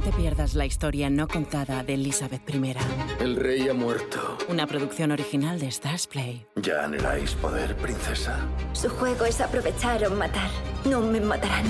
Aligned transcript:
No 0.00 0.06
te 0.10 0.16
pierdas 0.16 0.54
la 0.54 0.64
historia 0.64 1.10
no 1.10 1.28
contada 1.28 1.84
de 1.84 1.92
Elizabeth 1.92 2.48
I. 2.48 2.74
El 3.22 3.36
rey 3.36 3.68
ha 3.68 3.74
muerto. 3.74 4.38
Una 4.48 4.66
producción 4.66 5.10
original 5.10 5.60
de 5.60 5.66
Stars 5.66 6.06
Play. 6.06 6.46
¿Ya 6.56 6.84
anheláis 6.84 7.34
poder, 7.34 7.76
princesa? 7.76 8.38
Su 8.72 8.88
juego 8.88 9.26
es 9.26 9.42
aprovechar 9.42 10.02
o 10.06 10.10
matar. 10.10 10.48
No 10.86 11.02
me 11.02 11.20
matarán. 11.20 11.66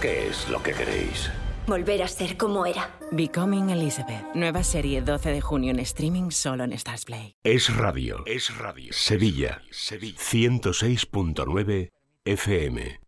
¿Qué 0.00 0.26
es 0.26 0.48
lo 0.48 0.60
que 0.60 0.72
queréis? 0.72 1.30
Volver 1.68 2.02
a 2.02 2.08
ser 2.08 2.36
como 2.36 2.66
era. 2.66 2.90
Becoming 3.12 3.70
Elizabeth. 3.70 4.34
Nueva 4.34 4.64
serie 4.64 5.00
12 5.00 5.30
de 5.30 5.40
junio 5.40 5.70
en 5.70 5.78
streaming 5.78 6.30
solo 6.32 6.64
en 6.64 6.72
Stars 6.72 7.04
Play. 7.04 7.36
Es 7.44 7.72
radio. 7.76 8.24
Es 8.26 8.58
radio. 8.58 8.92
Sevilla. 8.92 9.62
Sevilla. 9.70 10.18
106.9 10.18 11.90
FM. 12.24 12.98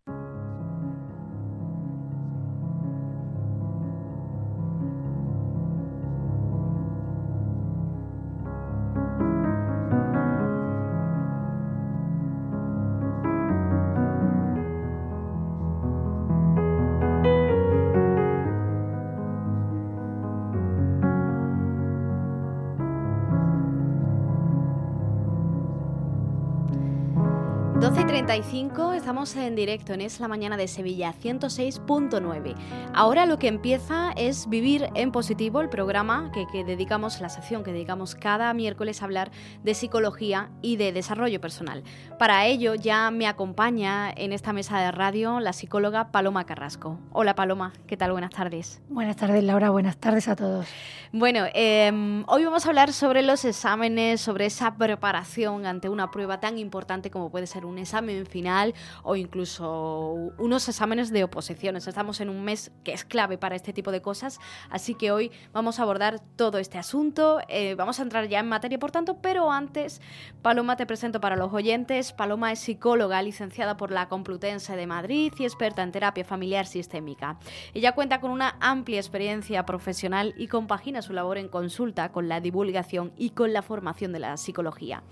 12.35, 27.85 28.95
estamos 28.95 29.35
en 29.35 29.55
directo 29.55 29.93
en 29.93 30.01
Es 30.01 30.19
la 30.19 30.27
Mañana 30.27 30.57
de 30.57 30.67
Sevilla 30.67 31.13
106.9. 31.13 32.55
Ahora 32.95 33.27
lo 33.27 33.37
que 33.37 33.47
empieza 33.47 34.11
es 34.17 34.49
Vivir 34.49 34.89
en 34.95 35.11
Positivo, 35.11 35.61
el 35.61 35.69
programa 35.69 36.31
que, 36.33 36.47
que, 36.51 36.63
dedicamos, 36.63 37.21
la 37.21 37.29
sección 37.29 37.63
que 37.63 37.71
dedicamos 37.71 38.15
cada 38.15 38.51
miércoles 38.55 39.03
a 39.03 39.05
hablar 39.05 39.29
de 39.63 39.75
psicología 39.75 40.49
y 40.63 40.77
de 40.77 40.93
desarrollo 40.93 41.39
personal. 41.39 41.83
Para 42.17 42.47
ello 42.47 42.73
ya 42.73 43.11
me 43.11 43.27
acompaña 43.27 44.09
en 44.09 44.33
esta 44.33 44.51
mesa 44.51 44.79
de 44.79 44.91
radio 44.91 45.39
la 45.39 45.53
psicóloga 45.53 46.11
Paloma 46.11 46.47
Carrasco. 46.47 46.97
Hola 47.11 47.35
Paloma, 47.35 47.71
¿qué 47.85 47.97
tal? 47.97 48.13
Buenas 48.13 48.31
tardes. 48.31 48.81
Buenas 48.89 49.15
tardes 49.15 49.43
Laura, 49.43 49.69
buenas 49.69 49.97
tardes 49.97 50.27
a 50.27 50.35
todos. 50.35 50.65
Bueno, 51.11 51.45
eh, 51.53 52.23
hoy 52.27 52.45
vamos 52.45 52.65
a 52.65 52.69
hablar 52.69 52.91
sobre 52.93 53.21
los 53.21 53.45
exámenes, 53.45 54.21
sobre 54.21 54.47
esa 54.47 54.75
preparación 54.75 55.67
ante 55.67 55.87
una 55.87 56.09
prueba 56.09 56.39
tan 56.39 56.57
importante 56.57 57.11
como 57.11 57.29
puede 57.29 57.45
ser 57.45 57.63
un 57.63 57.74
examen 57.77 58.25
final 58.25 58.73
o 59.03 59.15
incluso 59.15 60.31
unos 60.37 60.67
exámenes 60.67 61.11
de 61.11 61.23
oposiciones. 61.23 61.87
Estamos 61.87 62.21
en 62.21 62.29
un 62.29 62.43
mes 62.43 62.71
que 62.83 62.93
es 62.93 63.05
clave 63.05 63.37
para 63.37 63.55
este 63.55 63.73
tipo 63.73 63.91
de 63.91 64.01
cosas, 64.01 64.39
así 64.69 64.95
que 64.95 65.11
hoy 65.11 65.31
vamos 65.53 65.79
a 65.79 65.83
abordar 65.83 66.19
todo 66.35 66.57
este 66.57 66.77
asunto. 66.77 67.39
Eh, 67.47 67.75
vamos 67.75 67.99
a 67.99 68.03
entrar 68.03 68.27
ya 68.27 68.39
en 68.39 68.47
materia, 68.47 68.79
por 68.79 68.91
tanto, 68.91 69.17
pero 69.21 69.51
antes, 69.51 70.01
Paloma, 70.41 70.75
te 70.75 70.85
presento 70.85 71.21
para 71.21 71.35
los 71.35 71.53
oyentes. 71.53 72.13
Paloma 72.13 72.51
es 72.51 72.59
psicóloga, 72.59 73.21
licenciada 73.21 73.77
por 73.77 73.91
la 73.91 74.07
Complutense 74.09 74.75
de 74.75 74.87
Madrid 74.87 75.33
y 75.37 75.43
experta 75.43 75.83
en 75.83 75.91
terapia 75.91 76.25
familiar 76.25 76.65
sistémica. 76.67 77.37
Ella 77.73 77.93
cuenta 77.93 78.19
con 78.19 78.31
una 78.31 78.55
amplia 78.59 78.99
experiencia 78.99 79.65
profesional 79.65 80.33
y 80.37 80.47
compagina 80.47 81.01
su 81.01 81.13
labor 81.13 81.37
en 81.37 81.47
consulta 81.47 82.11
con 82.11 82.29
la 82.29 82.39
divulgación 82.39 83.13
y 83.17 83.31
con 83.31 83.53
la 83.53 83.61
formación 83.61 84.11
de 84.11 84.19
la 84.19 84.37
psicología. 84.37 85.03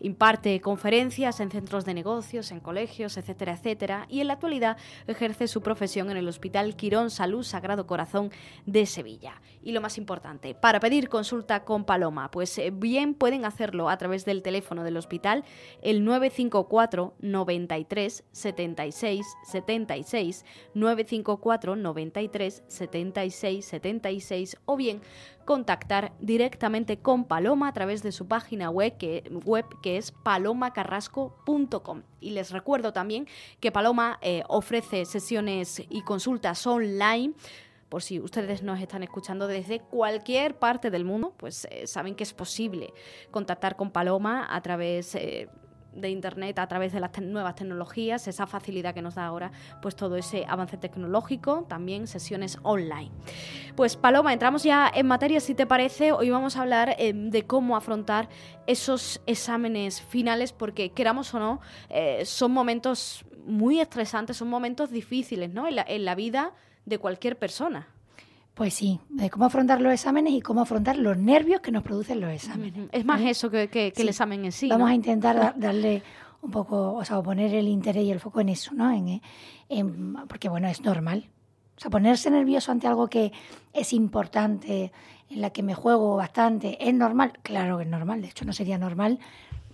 Imparte 0.00 0.60
conferencias 0.60 1.40
en 1.40 1.50
centros 1.50 1.84
de 1.84 1.94
negocios, 1.94 2.11
en 2.12 2.60
colegios, 2.60 3.16
etcétera, 3.16 3.54
etcétera, 3.54 4.06
y 4.10 4.20
en 4.20 4.26
la 4.26 4.34
actualidad 4.34 4.76
ejerce 5.06 5.48
su 5.48 5.62
profesión 5.62 6.10
en 6.10 6.18
el 6.18 6.28
Hospital 6.28 6.76
Quirón 6.76 7.10
Salud 7.10 7.42
Sagrado 7.42 7.86
Corazón 7.86 8.30
de 8.66 8.84
Sevilla. 8.84 9.40
Y 9.62 9.72
lo 9.72 9.80
más 9.80 9.96
importante, 9.96 10.54
para 10.54 10.78
pedir 10.78 11.08
consulta 11.08 11.64
con 11.64 11.84
Paloma, 11.84 12.30
pues 12.30 12.58
eh, 12.58 12.70
bien 12.70 13.14
pueden 13.14 13.46
hacerlo 13.46 13.88
a 13.88 13.96
través 13.96 14.26
del 14.26 14.42
teléfono 14.42 14.84
del 14.84 14.98
hospital, 14.98 15.44
el 15.80 16.04
954 16.04 17.14
93 17.20 18.24
76 18.30 19.26
76 19.44 20.44
954 20.74 21.76
93 21.76 22.62
76 22.66 23.64
76 23.64 24.56
o 24.66 24.76
bien 24.76 25.00
contactar 25.44 26.12
directamente 26.20 26.98
con 26.98 27.24
Paloma 27.24 27.68
a 27.68 27.72
través 27.72 28.02
de 28.02 28.12
su 28.12 28.26
página 28.26 28.70
web 28.70 28.96
que, 28.96 29.24
web, 29.44 29.64
que 29.82 29.96
es 29.96 30.12
palomacarrasco.com. 30.12 32.02
Y 32.20 32.30
les 32.30 32.50
recuerdo 32.50 32.92
también 32.92 33.26
que 33.60 33.72
Paloma 33.72 34.18
eh, 34.22 34.42
ofrece 34.48 35.04
sesiones 35.04 35.82
y 35.88 36.02
consultas 36.02 36.66
online 36.66 37.34
por 37.92 38.02
si 38.02 38.20
ustedes 38.20 38.62
nos 38.62 38.80
están 38.80 39.02
escuchando 39.02 39.46
desde 39.46 39.80
cualquier 39.80 40.58
parte 40.58 40.90
del 40.90 41.04
mundo, 41.04 41.34
pues 41.36 41.68
eh, 41.70 41.86
saben 41.86 42.14
que 42.14 42.22
es 42.22 42.32
posible 42.32 42.94
contactar 43.30 43.76
con 43.76 43.90
Paloma 43.90 44.46
a 44.48 44.62
través 44.62 45.14
eh, 45.14 45.50
de 45.94 46.10
internet 46.10 46.58
a 46.58 46.66
través 46.66 46.92
de 46.92 47.00
las 47.00 47.10
nuevas 47.20 47.54
tecnologías, 47.54 48.26
esa 48.28 48.46
facilidad 48.46 48.94
que 48.94 49.02
nos 49.02 49.14
da 49.14 49.26
ahora 49.26 49.52
pues 49.80 49.96
todo 49.96 50.16
ese 50.16 50.44
avance 50.48 50.76
tecnológico, 50.76 51.64
también 51.68 52.06
sesiones 52.06 52.58
online. 52.62 53.10
Pues 53.76 53.96
Paloma, 53.96 54.32
entramos 54.32 54.62
ya 54.62 54.90
en 54.94 55.06
materia, 55.06 55.40
si 55.40 55.54
te 55.54 55.66
parece, 55.66 56.12
hoy 56.12 56.30
vamos 56.30 56.56
a 56.56 56.62
hablar 56.62 56.94
eh, 56.98 57.12
de 57.14 57.46
cómo 57.46 57.76
afrontar 57.76 58.28
esos 58.66 59.20
exámenes 59.26 60.00
finales, 60.00 60.52
porque 60.52 60.90
queramos 60.90 61.32
o 61.34 61.38
no, 61.38 61.60
eh, 61.88 62.24
son 62.24 62.52
momentos 62.52 63.24
muy 63.44 63.80
estresantes, 63.80 64.36
son 64.36 64.48
momentos 64.48 64.90
difíciles 64.90 65.50
¿no? 65.52 65.66
en 65.68 66.04
la 66.04 66.14
vida 66.14 66.52
de 66.84 66.98
cualquier 66.98 67.38
persona. 67.38 67.91
Pues 68.54 68.74
sí, 68.74 69.00
de 69.08 69.30
cómo 69.30 69.46
afrontar 69.46 69.80
los 69.80 69.92
exámenes 69.92 70.34
y 70.34 70.42
cómo 70.42 70.60
afrontar 70.60 70.98
los 70.98 71.16
nervios 71.16 71.60
que 71.60 71.70
nos 71.70 71.82
producen 71.82 72.20
los 72.20 72.30
exámenes. 72.30 72.88
Es 72.92 73.04
más 73.04 73.20
eso 73.22 73.50
que, 73.50 73.68
que, 73.68 73.90
que 73.90 73.96
sí. 73.96 74.02
el 74.02 74.08
examen 74.10 74.44
en 74.44 74.52
sí. 74.52 74.68
Vamos 74.68 74.86
¿no? 74.88 74.92
a 74.92 74.94
intentar 74.94 75.54
darle 75.56 76.02
un 76.42 76.50
poco, 76.50 76.94
o 76.94 77.04
sea, 77.04 77.22
poner 77.22 77.54
el 77.54 77.68
interés 77.68 78.04
y 78.04 78.10
el 78.10 78.20
foco 78.20 78.40
en 78.40 78.50
eso, 78.50 78.74
¿no? 78.74 78.92
En, 78.92 79.22
en, 79.68 80.14
porque, 80.28 80.48
bueno, 80.48 80.68
es 80.68 80.82
normal. 80.82 81.30
O 81.76 81.80
sea, 81.80 81.90
ponerse 81.90 82.30
nervioso 82.30 82.70
ante 82.72 82.86
algo 82.86 83.08
que 83.08 83.32
es 83.72 83.92
importante, 83.92 84.92
en 85.30 85.40
la 85.40 85.50
que 85.50 85.62
me 85.62 85.74
juego 85.74 86.16
bastante, 86.16 86.76
¿es 86.86 86.92
normal? 86.92 87.32
Claro 87.42 87.78
que 87.78 87.84
es 87.84 87.88
normal. 87.88 88.20
De 88.20 88.28
hecho, 88.28 88.44
no 88.44 88.52
sería 88.52 88.76
normal 88.76 89.18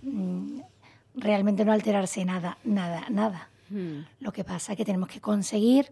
mmm, 0.01 0.61
realmente 1.15 1.65
no 1.65 1.73
alterarse 1.73 2.23
nada, 2.23 2.57
nada, 2.63 3.05
nada. 3.09 3.49
Hmm. 3.69 4.05
Lo 4.19 4.31
que 4.31 4.43
pasa 4.43 4.71
es 4.71 4.77
que 4.77 4.85
tenemos 4.85 5.09
que 5.09 5.19
conseguir 5.19 5.91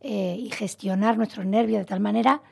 eh, 0.00 0.36
y 0.38 0.50
gestionar 0.50 1.16
nuestros 1.16 1.46
nervios 1.46 1.80
de 1.80 1.84
tal 1.84 2.00
manera 2.00 2.42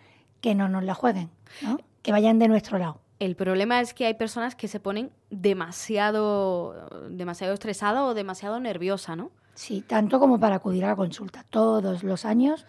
que 0.41 0.55
no 0.55 0.69
nos 0.69 0.85
la 0.85 0.95
jueguen, 0.95 1.31
¿no? 1.63 1.79
que 2.03 2.13
vayan 2.13 2.39
de 2.39 2.49
nuestro 2.49 2.79
lado. 2.79 3.01
El 3.19 3.35
problema 3.35 3.81
es 3.81 3.95
que 3.95 4.07
hay 4.07 4.15
personas 4.15 4.55
que 4.55 4.69
se 4.69 4.79
ponen 4.79 5.11
demasiado, 5.31 6.89
demasiado 7.09 7.55
estresada 7.55 8.05
o 8.05 8.15
demasiado 8.15 8.61
nerviosa, 8.61 9.17
¿no? 9.17 9.31
Sí, 9.55 9.81
tanto 9.81 10.21
como 10.21 10.39
para 10.39 10.57
acudir 10.57 10.85
a 10.85 10.89
la 10.89 10.97
consulta. 10.97 11.45
Todos 11.49 12.03
los 12.03 12.27
años, 12.27 12.67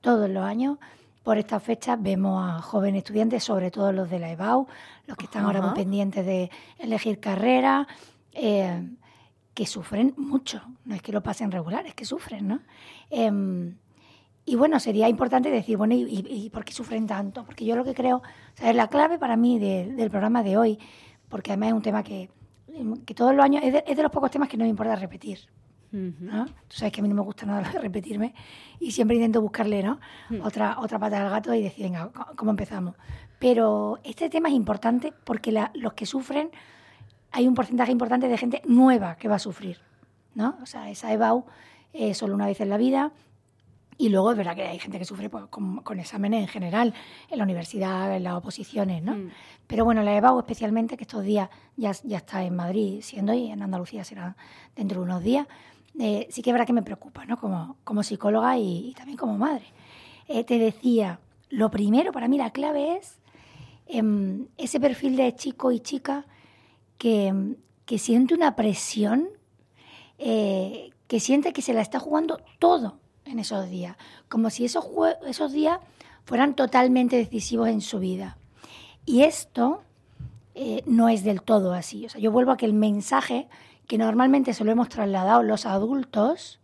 todos 0.00 0.30
los 0.30 0.42
años, 0.42 0.78
por 1.22 1.36
estas 1.36 1.62
fechas 1.62 2.02
vemos 2.02 2.42
a 2.42 2.62
jóvenes 2.62 3.00
estudiantes, 3.00 3.44
sobre 3.44 3.70
todo 3.70 3.92
los 3.92 4.08
de 4.08 4.18
la 4.20 4.30
EBAU, 4.30 4.66
los 5.06 5.16
que 5.18 5.26
están 5.26 5.42
Ajá. 5.42 5.48
ahora 5.48 5.66
muy 5.66 5.74
pendientes 5.74 6.24
de 6.24 6.50
elegir 6.78 7.20
carrera, 7.20 7.86
eh, 8.32 8.88
que 9.52 9.66
sufren 9.66 10.14
mucho. 10.16 10.62
No 10.86 10.94
es 10.94 11.02
que 11.02 11.12
lo 11.12 11.22
pasen 11.22 11.50
regular, 11.50 11.86
es 11.86 11.94
que 11.94 12.06
sufren, 12.06 12.48
¿no? 12.48 12.60
Eh, 13.10 13.74
y 14.44 14.56
bueno, 14.56 14.80
sería 14.80 15.08
importante 15.08 15.50
decir, 15.50 15.76
bueno, 15.76 15.94
¿y, 15.94 16.02
y, 16.02 16.26
y 16.28 16.50
por 16.50 16.64
qué 16.64 16.72
sufren 16.72 17.06
tanto? 17.06 17.44
Porque 17.44 17.64
yo 17.64 17.76
lo 17.76 17.84
que 17.84 17.94
creo, 17.94 18.16
o 18.18 18.22
sea, 18.54 18.70
es 18.70 18.76
la 18.76 18.88
clave 18.88 19.18
para 19.18 19.36
mí 19.36 19.58
de, 19.58 19.92
del 19.92 20.10
programa 20.10 20.42
de 20.42 20.56
hoy, 20.56 20.78
porque 21.28 21.52
además 21.52 21.68
es 21.68 21.74
un 21.74 21.82
tema 21.82 22.02
que, 22.02 22.30
que 23.04 23.14
todos 23.14 23.34
los 23.34 23.44
años, 23.44 23.62
es 23.64 23.72
de, 23.72 23.84
es 23.86 23.96
de 23.96 24.02
los 24.02 24.10
pocos 24.10 24.30
temas 24.30 24.48
que 24.48 24.56
no 24.56 24.64
me 24.64 24.70
importa 24.70 24.96
repetir. 24.96 25.38
¿no? 25.92 26.46
Tú 26.46 26.76
sabes 26.76 26.92
que 26.92 27.00
a 27.00 27.02
mí 27.02 27.08
no 27.08 27.16
me 27.16 27.22
gusta 27.22 27.46
nada 27.46 27.62
repetirme 27.80 28.32
y 28.78 28.92
siempre 28.92 29.16
intento 29.16 29.42
buscarle 29.42 29.82
¿no? 29.82 29.98
Mm. 30.28 30.40
otra, 30.42 30.78
otra 30.78 30.98
pata 30.98 31.22
al 31.22 31.30
gato 31.30 31.52
y 31.52 31.62
decir, 31.62 31.84
venga, 31.84 32.10
¿cómo 32.36 32.52
empezamos? 32.52 32.94
Pero 33.38 33.98
este 34.04 34.30
tema 34.30 34.48
es 34.48 34.54
importante 34.54 35.12
porque 35.24 35.50
la, 35.50 35.70
los 35.74 35.94
que 35.94 36.06
sufren, 36.06 36.50
hay 37.32 37.48
un 37.48 37.54
porcentaje 37.54 37.90
importante 37.90 38.28
de 38.28 38.36
gente 38.36 38.62
nueva 38.66 39.16
que 39.16 39.28
va 39.28 39.36
a 39.36 39.40
sufrir. 39.40 39.78
¿no? 40.34 40.56
O 40.62 40.66
sea, 40.66 40.90
esa 40.90 41.12
EBAU 41.12 41.44
eh, 41.92 42.14
solo 42.14 42.34
una 42.34 42.46
vez 42.46 42.60
en 42.60 42.68
la 42.68 42.76
vida, 42.76 43.12
y 44.00 44.08
luego 44.08 44.30
es 44.30 44.36
verdad 44.38 44.56
que 44.56 44.62
hay 44.62 44.78
gente 44.78 44.98
que 44.98 45.04
sufre 45.04 45.28
pues, 45.28 45.44
con, 45.50 45.82
con, 45.82 46.00
exámenes 46.00 46.40
en 46.40 46.48
general, 46.48 46.94
en 47.28 47.36
la 47.36 47.44
universidad, 47.44 48.16
en 48.16 48.24
las 48.24 48.32
oposiciones, 48.32 49.02
¿no? 49.02 49.14
Mm. 49.14 49.30
Pero 49.66 49.84
bueno, 49.84 50.02
la 50.02 50.16
EBAU 50.16 50.38
especialmente, 50.38 50.96
que 50.96 51.04
estos 51.04 51.22
días 51.22 51.50
ya, 51.76 51.92
ya 52.04 52.16
está 52.16 52.42
en 52.42 52.56
Madrid 52.56 53.00
siendo 53.02 53.34
y 53.34 53.50
en 53.50 53.60
Andalucía 53.60 54.02
será 54.02 54.36
dentro 54.74 55.00
de 55.00 55.04
unos 55.04 55.22
días, 55.22 55.46
eh, 55.98 56.26
sí 56.30 56.40
que 56.40 56.48
es 56.48 56.54
verdad 56.54 56.66
que 56.66 56.72
me 56.72 56.82
preocupa, 56.82 57.26
¿no? 57.26 57.38
Como, 57.38 57.76
como 57.84 58.02
psicóloga 58.02 58.56
y, 58.56 58.88
y, 58.88 58.94
también 58.94 59.18
como 59.18 59.36
madre. 59.36 59.66
Eh, 60.28 60.44
te 60.44 60.58
decía, 60.58 61.20
lo 61.50 61.70
primero 61.70 62.10
para 62.10 62.26
mí, 62.26 62.38
la 62.38 62.52
clave 62.52 62.96
es 62.96 63.18
eh, 63.86 64.02
ese 64.56 64.80
perfil 64.80 65.16
de 65.16 65.34
chico 65.34 65.72
y 65.72 65.80
chica 65.80 66.24
que, 66.96 67.54
que 67.84 67.98
siente 67.98 68.32
una 68.32 68.56
presión, 68.56 69.28
eh, 70.16 70.88
que 71.06 71.20
siente 71.20 71.52
que 71.52 71.60
se 71.60 71.74
la 71.74 71.82
está 71.82 71.98
jugando 71.98 72.38
todo 72.58 72.98
en 73.30 73.38
esos 73.38 73.68
días, 73.70 73.96
como 74.28 74.50
si 74.50 74.64
esos, 74.64 74.86
esos 75.26 75.52
días 75.52 75.78
fueran 76.24 76.54
totalmente 76.54 77.16
decisivos 77.16 77.68
en 77.68 77.80
su 77.80 77.98
vida. 77.98 78.36
Y 79.06 79.22
esto 79.22 79.82
eh, 80.54 80.82
no 80.86 81.08
es 81.08 81.24
del 81.24 81.42
todo 81.42 81.72
así. 81.72 82.06
O 82.06 82.08
sea, 82.08 82.20
yo 82.20 82.30
vuelvo 82.30 82.52
a 82.52 82.56
que 82.56 82.66
el 82.66 82.74
mensaje 82.74 83.48
que 83.86 83.98
normalmente 83.98 84.54
se 84.54 84.64
lo 84.64 84.70
hemos 84.70 84.88
trasladado 84.88 85.42
los 85.42 85.66
adultos, 85.66 86.60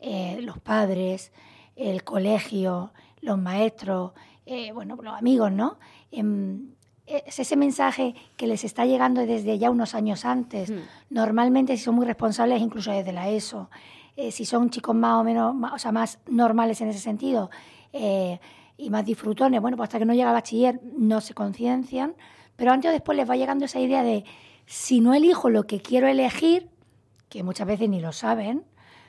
eh, 0.00 0.38
los 0.42 0.58
padres, 0.58 1.32
el 1.76 2.02
colegio, 2.02 2.92
los 3.20 3.38
maestros, 3.38 4.12
eh, 4.46 4.72
bueno, 4.72 4.96
los 5.00 5.14
amigos, 5.14 5.52
¿no? 5.52 5.78
Em, 6.10 6.70
es 7.06 7.38
ese 7.38 7.56
mensaje 7.56 8.14
que 8.36 8.46
les 8.46 8.64
está 8.64 8.84
llegando 8.84 9.24
desde 9.24 9.58
ya 9.58 9.70
unos 9.70 9.94
años 9.94 10.24
antes. 10.24 10.70
Hmm. 10.70 10.80
Normalmente, 11.10 11.76
si 11.76 11.84
son 11.84 11.94
muy 11.94 12.06
responsables, 12.06 12.60
incluso 12.60 12.90
desde 12.90 13.12
la 13.12 13.28
ESO. 13.28 13.70
Si 14.16 14.44
son 14.44 14.70
chicos 14.70 14.94
más 14.94 15.20
o 15.20 15.24
menos, 15.24 15.54
o 15.72 15.78
sea, 15.78 15.92
más 15.92 16.18
normales 16.26 16.80
en 16.80 16.88
ese 16.88 17.00
sentido 17.00 17.50
y 17.92 18.90
más 18.90 19.04
disfrutones, 19.04 19.60
bueno, 19.60 19.76
pues 19.76 19.88
hasta 19.88 19.98
que 19.98 20.04
no 20.04 20.14
llega 20.14 20.30
a 20.30 20.32
bachiller 20.32 20.80
no 20.96 21.20
se 21.20 21.34
conciencian, 21.34 22.14
pero 22.56 22.72
antes 22.72 22.90
o 22.90 22.92
después 22.92 23.16
les 23.16 23.28
va 23.28 23.36
llegando 23.36 23.64
esa 23.64 23.80
idea 23.80 24.02
de 24.02 24.24
si 24.66 25.00
no 25.00 25.14
elijo 25.14 25.48
lo 25.50 25.66
que 25.66 25.80
quiero 25.80 26.08
elegir, 26.08 26.68
que 27.28 27.42
muchas 27.42 27.66
veces 27.66 27.88
ni 27.88 28.00
lo 28.00 28.12
saben, 28.12 28.64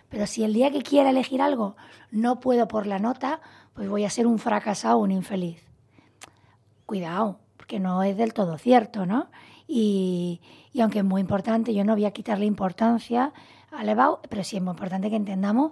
pero 0.09 0.25
si 0.27 0.44
el 0.44 0.54
día 0.54 0.71
que 0.71 0.81
quiera 0.81 1.09
elegir 1.09 1.42
algo 1.42 1.75
no 2.12 2.39
puedo 2.39 2.68
por 2.68 2.88
la 2.88 3.00
nota, 3.00 3.42
pues 3.74 3.89
voy 3.89 4.06
a 4.06 4.09
ser 4.09 4.27
un 4.27 4.39
fracasado, 4.39 4.98
un 4.98 5.12
infeliz. 5.12 5.62
Cuidado, 6.86 7.39
porque 7.57 7.80
no 7.80 8.04
es 8.04 8.15
del 8.15 8.33
todo 8.33 8.57
cierto, 8.57 9.06
¿no? 9.06 9.30
Y, 9.68 10.39
y 10.71 10.80
aunque 10.80 11.00
es 11.00 11.06
muy 11.06 11.19
importante, 11.19 11.74
yo 11.74 11.83
no 11.83 11.94
voy 11.94 12.06
a 12.06 12.12
quitarle 12.12 12.45
importancia 12.45 13.33
EBAU, 13.83 14.19
pero 14.29 14.44
sí 14.44 14.57
es 14.57 14.63
muy 14.63 14.71
importante 14.71 15.09
que 15.09 15.15
entendamos 15.15 15.71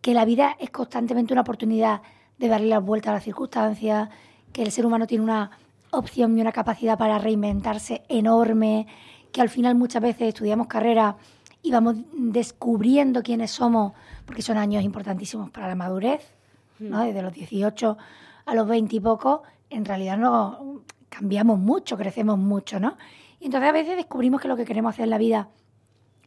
que 0.00 0.14
la 0.14 0.24
vida 0.24 0.56
es 0.58 0.70
constantemente 0.70 1.32
una 1.32 1.42
oportunidad 1.42 2.02
de 2.38 2.48
darle 2.48 2.68
la 2.68 2.78
vuelta 2.78 3.10
a 3.10 3.14
las 3.14 3.24
circunstancias, 3.24 4.08
que 4.52 4.62
el 4.62 4.70
ser 4.70 4.86
humano 4.86 5.06
tiene 5.06 5.24
una 5.24 5.50
opción 5.90 6.36
y 6.36 6.40
una 6.40 6.52
capacidad 6.52 6.98
para 6.98 7.18
reinventarse 7.18 8.02
enorme, 8.08 8.86
que 9.32 9.40
al 9.40 9.48
final 9.48 9.74
muchas 9.74 10.02
veces 10.02 10.28
estudiamos 10.28 10.66
carrera 10.66 11.16
y 11.62 11.70
vamos 11.70 11.96
descubriendo 12.12 13.22
quiénes 13.22 13.50
somos, 13.50 13.92
porque 14.24 14.42
son 14.42 14.56
años 14.56 14.84
importantísimos 14.84 15.50
para 15.50 15.68
la 15.68 15.74
madurez, 15.74 16.34
¿no? 16.78 17.02
Hmm. 17.02 17.06
Desde 17.06 17.22
los 17.22 17.32
18 17.32 17.98
a 18.46 18.54
los 18.54 18.68
20 18.68 18.96
y 18.96 19.00
poco, 19.00 19.42
en 19.70 19.84
realidad 19.84 20.16
no 20.16 20.82
cambiamos 21.08 21.58
mucho, 21.58 21.96
crecemos 21.96 22.38
mucho, 22.38 22.78
¿no? 22.78 22.96
Y 23.40 23.46
entonces 23.46 23.68
a 23.68 23.72
veces 23.72 23.96
descubrimos 23.96 24.40
que 24.40 24.48
lo 24.48 24.56
que 24.56 24.64
queremos 24.64 24.94
hacer 24.94 25.04
en 25.04 25.10
la 25.10 25.18
vida 25.18 25.48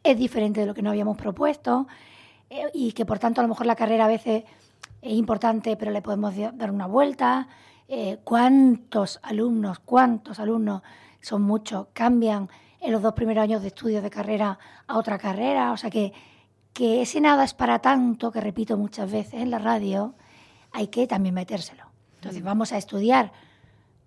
es 0.02 0.18
diferente 0.18 0.60
de 0.60 0.66
lo 0.66 0.74
que 0.74 0.82
nos 0.82 0.90
habíamos 0.90 1.16
propuesto 1.16 1.86
eh, 2.50 2.70
y 2.74 2.92
que 2.92 3.04
por 3.04 3.18
tanto 3.18 3.40
a 3.40 3.44
lo 3.44 3.48
mejor 3.48 3.66
la 3.66 3.76
carrera 3.76 4.04
a 4.04 4.08
veces 4.08 4.44
es 5.00 5.12
importante, 5.12 5.76
pero 5.76 5.90
le 5.90 6.02
podemos 6.02 6.34
dar 6.54 6.70
una 6.70 6.86
vuelta. 6.86 7.48
Eh, 7.88 8.18
¿Cuántos 8.24 9.20
alumnos, 9.22 9.80
cuántos 9.80 10.38
alumnos, 10.38 10.82
son 11.20 11.42
muchos, 11.42 11.88
cambian 11.92 12.48
en 12.80 12.92
los 12.92 13.02
dos 13.02 13.12
primeros 13.12 13.42
años 13.42 13.62
de 13.62 13.68
estudios 13.68 14.02
de 14.02 14.10
carrera 14.10 14.58
a 14.86 14.98
otra 14.98 15.18
carrera? 15.18 15.72
O 15.72 15.76
sea 15.76 15.90
que, 15.90 16.12
que 16.72 17.02
ese 17.02 17.20
nada 17.20 17.44
es 17.44 17.54
para 17.54 17.80
tanto, 17.80 18.30
que 18.30 18.40
repito 18.40 18.76
muchas 18.76 19.10
veces 19.10 19.34
en 19.42 19.50
la 19.50 19.58
radio, 19.58 20.14
hay 20.72 20.88
que 20.88 21.06
también 21.06 21.34
metérselo. 21.34 21.84
Entonces 22.14 22.42
vamos 22.42 22.72
a 22.72 22.78
estudiar 22.78 23.32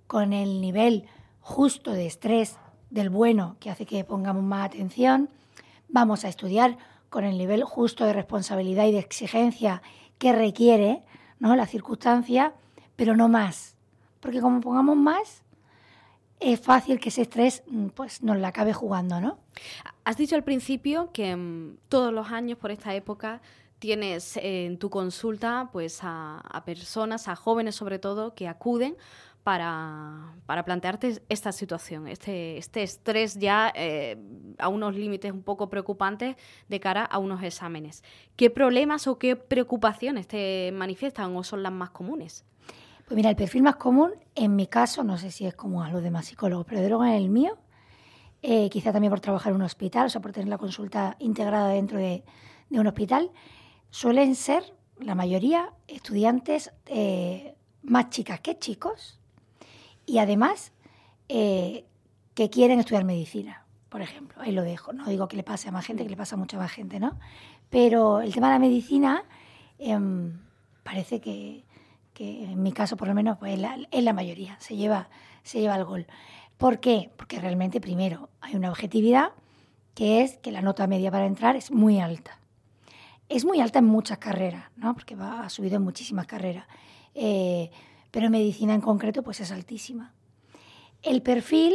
con 0.07 0.33
el 0.33 0.61
nivel 0.61 1.05
justo 1.41 1.91
de 1.91 2.07
estrés 2.07 2.57
del 2.89 3.09
bueno 3.09 3.57
que 3.59 3.69
hace 3.69 3.85
que 3.85 4.03
pongamos 4.03 4.43
más 4.43 4.65
atención. 4.65 5.29
Vamos 5.95 6.25
a 6.25 6.27
estudiar 6.27 6.77
con 7.09 7.23
el 7.23 7.37
nivel 7.37 7.63
justo 7.63 8.03
de 8.03 8.11
responsabilidad 8.11 8.85
y 8.85 8.91
de 8.91 8.99
exigencia 8.99 9.81
que 10.17 10.33
requiere 10.33 11.03
¿no? 11.39 11.55
la 11.55 11.67
circunstancia, 11.67 12.53
pero 12.97 13.15
no 13.15 13.29
más. 13.29 13.77
Porque 14.19 14.41
como 14.41 14.59
pongamos 14.59 14.97
más, 14.97 15.41
es 16.41 16.59
fácil 16.59 16.99
que 16.99 17.07
ese 17.07 17.21
estrés 17.21 17.63
mm, 17.67 17.87
pues, 17.95 18.21
nos 18.23 18.37
la 18.37 18.49
acabe 18.49 18.73
jugando, 18.73 19.21
¿no? 19.21 19.39
Has 20.03 20.17
dicho 20.17 20.35
al 20.35 20.43
principio 20.43 21.13
que 21.13 21.33
mm, 21.33 21.77
todos 21.87 22.11
los 22.11 22.29
años 22.29 22.57
por 22.57 22.71
esta 22.71 22.93
época 22.93 23.41
tienes 23.79 24.35
en 24.35 24.77
tu 24.77 24.89
consulta 24.89 25.69
pues 25.71 25.99
a, 26.01 26.43
personas, 26.65 27.29
a 27.29 27.37
jóvenes 27.37 27.75
sobre 27.75 27.99
todo, 27.99 28.35
que 28.35 28.49
acuden 28.49 28.97
para, 29.45 30.33
plantearte 30.65 31.21
esta 31.29 31.51
situación, 31.51 32.07
este, 32.07 32.57
este 32.57 32.81
estrés 32.81 33.37
ya 33.37 33.71
eh, 33.75 34.17
a 34.57 34.69
unos 34.69 34.95
límites 34.95 35.31
un 35.31 35.43
poco 35.43 35.69
preocupantes 35.69 36.35
de 36.67 36.79
cara 36.79 37.05
a 37.05 37.19
unos 37.19 37.43
exámenes. 37.43 38.03
¿Qué 38.35 38.49
problemas 38.49 39.05
o 39.05 39.19
qué 39.19 39.35
preocupaciones 39.35 40.27
te 40.27 40.71
manifiestan 40.73 41.35
o 41.35 41.43
son 41.43 41.61
las 41.61 41.71
más 41.71 41.91
comunes? 41.91 42.43
Pues 43.05 43.15
mira, 43.15 43.29
el 43.29 43.35
perfil 43.35 43.61
más 43.61 43.75
común, 43.75 44.13
en 44.33 44.55
mi 44.55 44.65
caso, 44.65 45.03
no 45.03 45.15
sé 45.19 45.29
si 45.29 45.45
es 45.45 45.53
como 45.53 45.83
a 45.83 45.91
los 45.91 46.01
demás 46.01 46.25
psicólogos, 46.25 46.65
pero 46.67 46.81
de 46.81 46.89
luego 46.89 47.05
en 47.05 47.13
el 47.13 47.29
mío, 47.29 47.55
eh, 48.41 48.67
quizá 48.71 48.91
también 48.91 49.11
por 49.11 49.19
trabajar 49.19 49.51
en 49.51 49.57
un 49.57 49.61
hospital, 49.61 50.07
o 50.07 50.09
sea, 50.09 50.21
por 50.21 50.31
tener 50.31 50.49
la 50.49 50.57
consulta 50.57 51.17
integrada 51.19 51.69
dentro 51.69 51.99
de, 51.99 52.23
de 52.71 52.79
un 52.79 52.87
hospital, 52.87 53.29
suelen 53.91 54.33
ser, 54.33 54.73
la 54.99 55.13
mayoría, 55.13 55.71
estudiantes 55.87 56.73
eh, 56.87 57.55
más 57.83 58.09
chicas 58.09 58.39
que 58.39 58.57
chicos, 58.57 59.19
y 60.05 60.19
además 60.19 60.71
eh, 61.29 61.85
que 62.33 62.49
quieren 62.49 62.79
estudiar 62.79 63.03
medicina, 63.03 63.65
por 63.89 64.01
ejemplo. 64.01 64.41
Ahí 64.41 64.51
lo 64.51 64.63
dejo. 64.63 64.93
No 64.93 65.05
digo 65.07 65.27
que 65.27 65.37
le 65.37 65.43
pase 65.43 65.69
a 65.69 65.71
más 65.71 65.85
gente, 65.85 66.03
que 66.03 66.09
le 66.09 66.17
pasa 66.17 66.35
a 66.35 66.37
mucha 66.37 66.57
más 66.57 66.71
gente, 66.71 66.99
¿no? 66.99 67.17
Pero 67.69 68.21
el 68.21 68.33
tema 68.33 68.47
de 68.47 68.53
la 68.53 68.59
medicina 68.59 69.23
em, 69.79 70.39
parece 70.83 71.19
que, 71.19 71.63
en 72.19 72.61
mi 72.61 72.71
caso, 72.71 72.97
por 72.97 73.07
lo 73.07 73.13
menos, 73.13 73.37
pues 73.37 73.59
es 73.91 74.03
la, 74.03 74.13
mayoría. 74.13 74.57
Se 74.59 74.75
lleva, 74.75 75.09
se 75.43 75.59
lleva 75.59 75.75
el 75.75 75.85
gol. 75.85 76.07
¿Por 76.57 76.79
qué? 76.79 77.09
Porque 77.17 77.39
realmente, 77.39 77.81
primero, 77.81 78.29
hay 78.41 78.55
una 78.55 78.69
objetividad 78.69 79.31
que 79.93 80.21
es 80.21 80.37
que 80.37 80.51
la 80.51 80.61
nota 80.61 80.87
media 80.87 81.11
para 81.11 81.25
entrar 81.25 81.55
es 81.55 81.71
muy 81.71 81.99
alta. 81.99 82.39
Es 83.27 83.43
muy 83.43 83.59
alta 83.59 83.79
en 83.79 83.85
muchas 83.85 84.19
carreras, 84.19 84.65
¿no? 84.75 84.93
Porque 84.93 85.15
ha 85.19 85.49
subido 85.49 85.77
en 85.77 85.83
muchísimas 85.83 86.27
carreras. 86.27 86.65
Eh, 87.15 87.71
pero 88.15 88.27
en 88.27 88.31
medicina 88.31 88.73
en 88.73 88.79
concreto 88.79 89.23
pues 89.23 89.41
es 89.41 89.51
altísima. 89.51 90.13
El 91.01 91.21
perfil, 91.21 91.73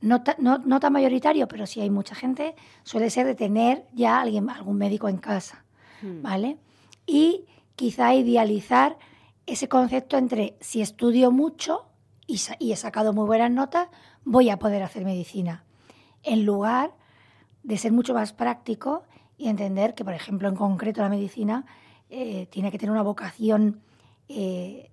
no, 0.00 0.22
no, 0.38 0.80
tan 0.80 0.90
mayoritario, 0.90 1.46
pero 1.48 1.66
sí 1.66 1.82
hay 1.82 1.90
mucha 1.90 2.14
gente, 2.14 2.54
suele 2.82 3.10
ser 3.10 3.26
de 3.26 3.34
tener 3.34 3.84
ya 3.92 4.18
alguien, 4.18 4.48
algún 4.48 4.78
médico 4.78 5.10
en 5.10 5.18
casa, 5.18 5.66
hmm. 6.00 6.22
¿vale? 6.22 6.56
Y 7.04 7.44
quizá 7.76 8.14
idealizar 8.14 8.96
ese 9.44 9.68
concepto 9.68 10.16
entre 10.16 10.56
si 10.62 10.80
estudio 10.80 11.30
mucho 11.30 11.84
y, 12.26 12.40
y 12.58 12.72
he 12.72 12.76
sacado 12.76 13.12
muy 13.12 13.26
buenas 13.26 13.50
notas, 13.50 13.88
voy 14.24 14.48
a 14.48 14.58
poder 14.58 14.82
hacer 14.82 15.04
medicina, 15.04 15.66
en 16.22 16.46
lugar 16.46 16.94
de 17.64 17.76
ser 17.76 17.92
mucho 17.92 18.14
más 18.14 18.32
práctico 18.32 19.02
y 19.36 19.48
entender 19.48 19.94
que, 19.94 20.06
por 20.06 20.14
ejemplo, 20.14 20.48
en 20.48 20.56
concreto 20.56 21.02
la 21.02 21.10
medicina 21.10 21.66
eh, 22.08 22.46
tiene 22.46 22.72
que 22.72 22.78
tener 22.78 22.92
una 22.92 23.02
vocación 23.02 23.82
eh, 24.30 24.88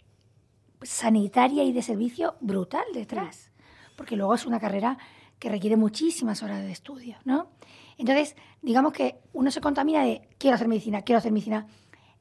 sanitaria 0.82 1.64
y 1.64 1.72
de 1.72 1.82
servicio 1.82 2.36
brutal 2.40 2.86
detrás, 2.94 3.52
porque 3.96 4.16
luego 4.16 4.34
es 4.34 4.46
una 4.46 4.60
carrera 4.60 4.98
que 5.40 5.50
requiere 5.50 5.78
muchísimas 5.78 6.44
horas 6.44 6.62
de 6.62 6.72
estudio, 6.72 7.18
¿no? 7.24 7.50
Entonces, 7.98 8.36
digamos 8.62 8.94
que 8.94 9.20
uno 9.34 9.52
se 9.52 9.62
contamina 9.62 10.04
de 10.04 10.28
quiero 10.38 10.56
hacer 10.56 10.68
medicina, 10.68 11.02
quiero 11.02 11.20
hacer 11.20 11.32
medicina. 11.32 11.68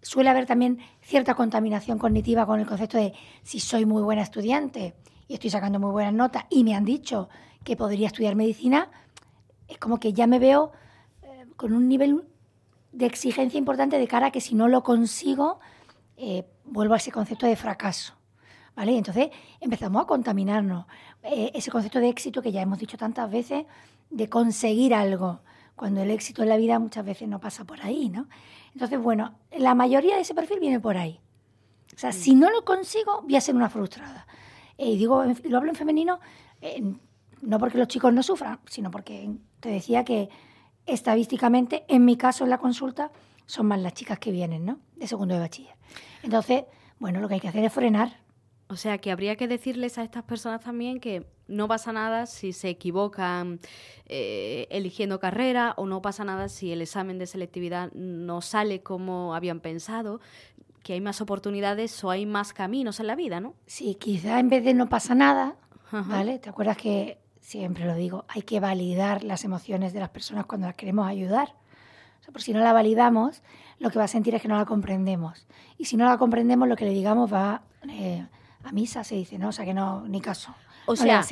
Suele 0.03 0.31
haber 0.31 0.47
también 0.47 0.79
cierta 1.03 1.35
contaminación 1.35 1.99
cognitiva 1.99 2.47
con 2.47 2.61
el 2.61 2.67
concepto 2.67 2.99
de 2.99 3.13
si 3.43 3.59
soy 3.61 3.85
muy 3.85 4.03
buena 4.03 4.23
estudiante 4.23 4.95
y 5.27 5.35
estoy 5.35 5.51
sacando 5.51 5.81
muy 5.81 5.91
buenas 5.91 6.15
notas 6.15 6.45
y 6.51 6.65
me 6.65 6.75
han 6.75 6.85
dicho 6.85 7.29
que 7.65 7.77
podría 7.77 8.07
estudiar 8.07 8.37
medicina, 8.37 8.91
es 9.67 9.79
como 9.79 9.99
que 9.99 10.13
ya 10.13 10.27
me 10.27 10.39
veo 10.39 10.73
eh, 11.23 11.47
con 11.57 11.73
un 11.73 11.89
nivel 11.89 12.25
de 12.93 13.07
exigencia 13.07 13.59
importante 13.59 13.99
de 13.99 14.09
cara 14.09 14.29
a 14.29 14.31
que 14.31 14.41
si 14.41 14.55
no 14.55 14.69
lo 14.69 14.83
consigo, 14.83 15.61
eh, 16.17 16.45
vuelvo 16.65 16.95
a 16.95 16.97
ese 16.97 17.13
concepto 17.13 17.47
de 17.47 17.57
fracaso. 17.57 18.18
¿Vale? 18.79 18.97
Entonces 18.97 19.31
empezamos 19.61 20.05
a 20.05 20.07
contaminarnos. 20.07 20.87
Eh, 21.25 21.51
ese 21.53 21.69
concepto 21.69 21.99
de 21.99 22.09
éxito 22.09 22.41
que 22.43 22.53
ya 22.53 22.63
hemos 22.63 22.79
dicho 22.79 22.97
tantas 22.97 23.29
veces, 23.29 23.67
de 24.09 24.29
conseguir 24.29 24.95
algo, 24.95 25.41
cuando 25.75 26.01
el 26.01 26.13
éxito 26.13 26.45
en 26.45 26.49
la 26.49 26.57
vida 26.57 26.79
muchas 26.79 27.05
veces 27.05 27.29
no 27.29 27.41
pasa 27.41 27.65
por 27.65 27.83
ahí, 27.83 28.09
¿no? 28.09 28.29
Entonces, 28.75 29.01
bueno, 29.01 29.35
la 29.51 29.75
mayoría 29.75 30.15
de 30.15 30.21
ese 30.21 30.33
perfil 30.33 30.61
viene 30.61 30.79
por 30.79 30.97
ahí. 30.97 31.19
O 31.93 31.99
sea, 31.99 32.13
si 32.13 32.37
no 32.37 32.51
lo 32.51 32.65
consigo, 32.65 33.23
voy 33.23 33.35
a 33.35 33.41
ser 33.41 33.57
una 33.57 33.69
frustrada. 33.69 34.29
Eh, 34.77 34.91
y 34.91 34.97
digo, 34.97 35.25
lo 35.25 35.57
hablo 35.57 35.71
en 35.71 35.77
femenino, 35.77 36.21
eh, 36.61 36.81
no 37.43 37.59
porque 37.59 37.79
los 37.79 37.89
chicos 37.89 38.13
no 38.13 38.23
sufran, 38.23 38.61
sino 38.67 38.93
porque 38.93 39.29
te 39.59 39.71
decía 39.71 40.05
que 40.05 40.29
estadísticamente, 40.87 41.85
en 41.89 42.05
mi 42.05 42.17
caso 42.17 42.45
en 42.45 42.51
la 42.51 42.59
consulta, 42.59 43.11
son 43.45 43.67
más 43.67 43.81
las 43.81 43.95
chicas 43.95 44.21
que 44.21 44.31
vienen, 44.31 44.65
¿no? 44.65 44.79
De 44.95 45.09
segundo 45.09 45.35
de 45.35 45.41
bachiller. 45.41 45.75
Entonces, 46.23 46.65
bueno, 47.01 47.21
lo 47.21 47.27
que 47.27 47.35
hay 47.35 47.41
que 47.41 47.49
hacer 47.49 47.65
es 47.65 47.73
frenar 47.73 48.28
o 48.69 48.77
sea, 48.77 48.99
que 48.99 49.11
habría 49.11 49.37
que 49.37 49.49
decirles 49.49 49.97
a 49.99 50.03
estas 50.03 50.23
personas 50.25 50.63
también 50.63 51.01
que 51.01 51.27
no 51.47 51.67
pasa 51.69 51.93
nada 51.93 52.27
si 52.27 52.53
se 52.53 52.69
equivocan 52.69 53.61
eh, 54.07 54.67
eligiendo 54.71 55.19
carrera 55.19 55.73
o 55.79 55.87
no 55.87 56.03
pasa 56.03 56.25
nada 56.25 56.49
si 56.49 56.71
el 56.71 56.83
examen 56.83 57.19
de 57.19 57.27
selectividad 57.27 57.91
no 57.93 58.43
sale 58.43 58.83
como 58.83 59.35
habían 59.35 59.61
pensado, 59.61 60.21
que 60.83 60.93
hay 60.93 61.01
más 61.01 61.21
oportunidades 61.23 62.05
o 62.05 62.11
hay 62.11 62.27
más 62.27 62.53
caminos 62.53 63.01
en 63.01 63.07
la 63.07 63.17
vida, 63.17 63.41
¿no? 63.41 63.55
Sí, 63.67 63.95
quizá 63.95 64.39
en 64.39 64.51
vez 64.51 64.63
de 64.65 64.75
no 64.75 64.89
pasa 64.89 65.15
nada, 65.15 65.57
¿vale? 65.91 66.39
¿Te 66.39 66.51
acuerdas 66.51 66.77
que 66.77 67.19
siempre 67.41 67.87
lo 67.87 67.95
digo, 67.95 68.27
hay 68.29 68.43
que 68.43 68.61
validar 68.61 69.25
las 69.25 69.45
emociones 69.45 69.95
de 69.95 70.01
las 70.01 70.11
personas 70.11 70.45
cuando 70.45 70.67
las 70.67 70.77
queremos 70.77 71.09
ayudar? 71.09 71.55
O 72.21 72.25
sea, 72.25 72.33
por 72.33 72.43
si 72.43 72.53
no 72.53 72.61
la 72.61 72.75
validamos, 72.75 73.43
lo 73.79 73.91
que 73.91 73.99
va 73.99 74.05
a 74.05 74.09
sentir 74.09 74.35
es 74.35 74.43
que 74.43 74.49
no 74.49 74.57
la 74.57 74.67
comprendemos. 74.67 75.47
Y 75.79 75.87
si 75.87 75.97
no 75.97 76.05
la 76.05 76.19
comprendemos, 76.19 76.69
lo 76.69 76.77
que 76.77 76.85
le 76.85 76.93
digamos 76.93 77.33
va 77.33 77.63
eh, 77.89 78.27
a 78.65 78.73
misa, 78.73 79.05
se 79.05 79.15
dice, 79.15 79.39
¿no? 79.39 79.49
O 79.49 79.53
sea, 79.53 79.65
que 79.65 79.75
no, 79.75 80.07
ni 80.09 80.21
caso. 80.21 80.55
O 80.91 80.97
sea, 80.97 81.23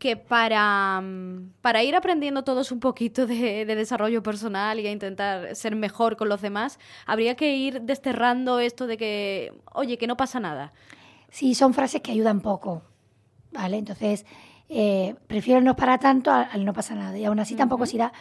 que 0.00 0.16
para, 0.16 1.00
mm, 1.00 1.52
para 1.60 1.84
ir 1.84 1.94
aprendiendo 1.94 2.42
todos 2.42 2.72
un 2.72 2.80
poquito 2.80 3.28
de, 3.28 3.64
desarrollo 3.64 4.24
personal 4.24 4.80
y 4.80 4.88
a 4.88 4.90
intentar 4.90 5.54
ser 5.54 5.76
mejor 5.76 6.16
con 6.16 6.28
los 6.28 6.42
demás, 6.42 6.80
habría 7.06 7.36
que 7.36 7.56
ir 7.56 7.82
desterrando 7.82 8.58
esto 8.58 8.88
de 8.88 8.96
que, 8.96 9.52
oye, 9.72 9.98
que 9.98 10.08
no 10.08 10.16
pasa 10.16 10.40
nada. 10.40 10.72
Sí, 11.30 11.54
son 11.54 11.74
frases 11.74 12.02
que 12.02 12.10
ayudan 12.10 12.40
poco, 12.40 12.82
¿vale? 13.52 13.76
Entonces, 13.76 14.26
eh, 14.68 15.14
prefiero 15.28 15.60
no 15.60 15.76
para 15.76 15.98
tanto 15.98 16.32
al, 16.32 16.64
no 16.64 16.72
pasa 16.72 16.96
nada. 16.96 17.16
Y 17.16 17.24
aún 17.24 17.38
así 17.38 17.54
tampoco 17.54 17.86
será, 17.86 18.12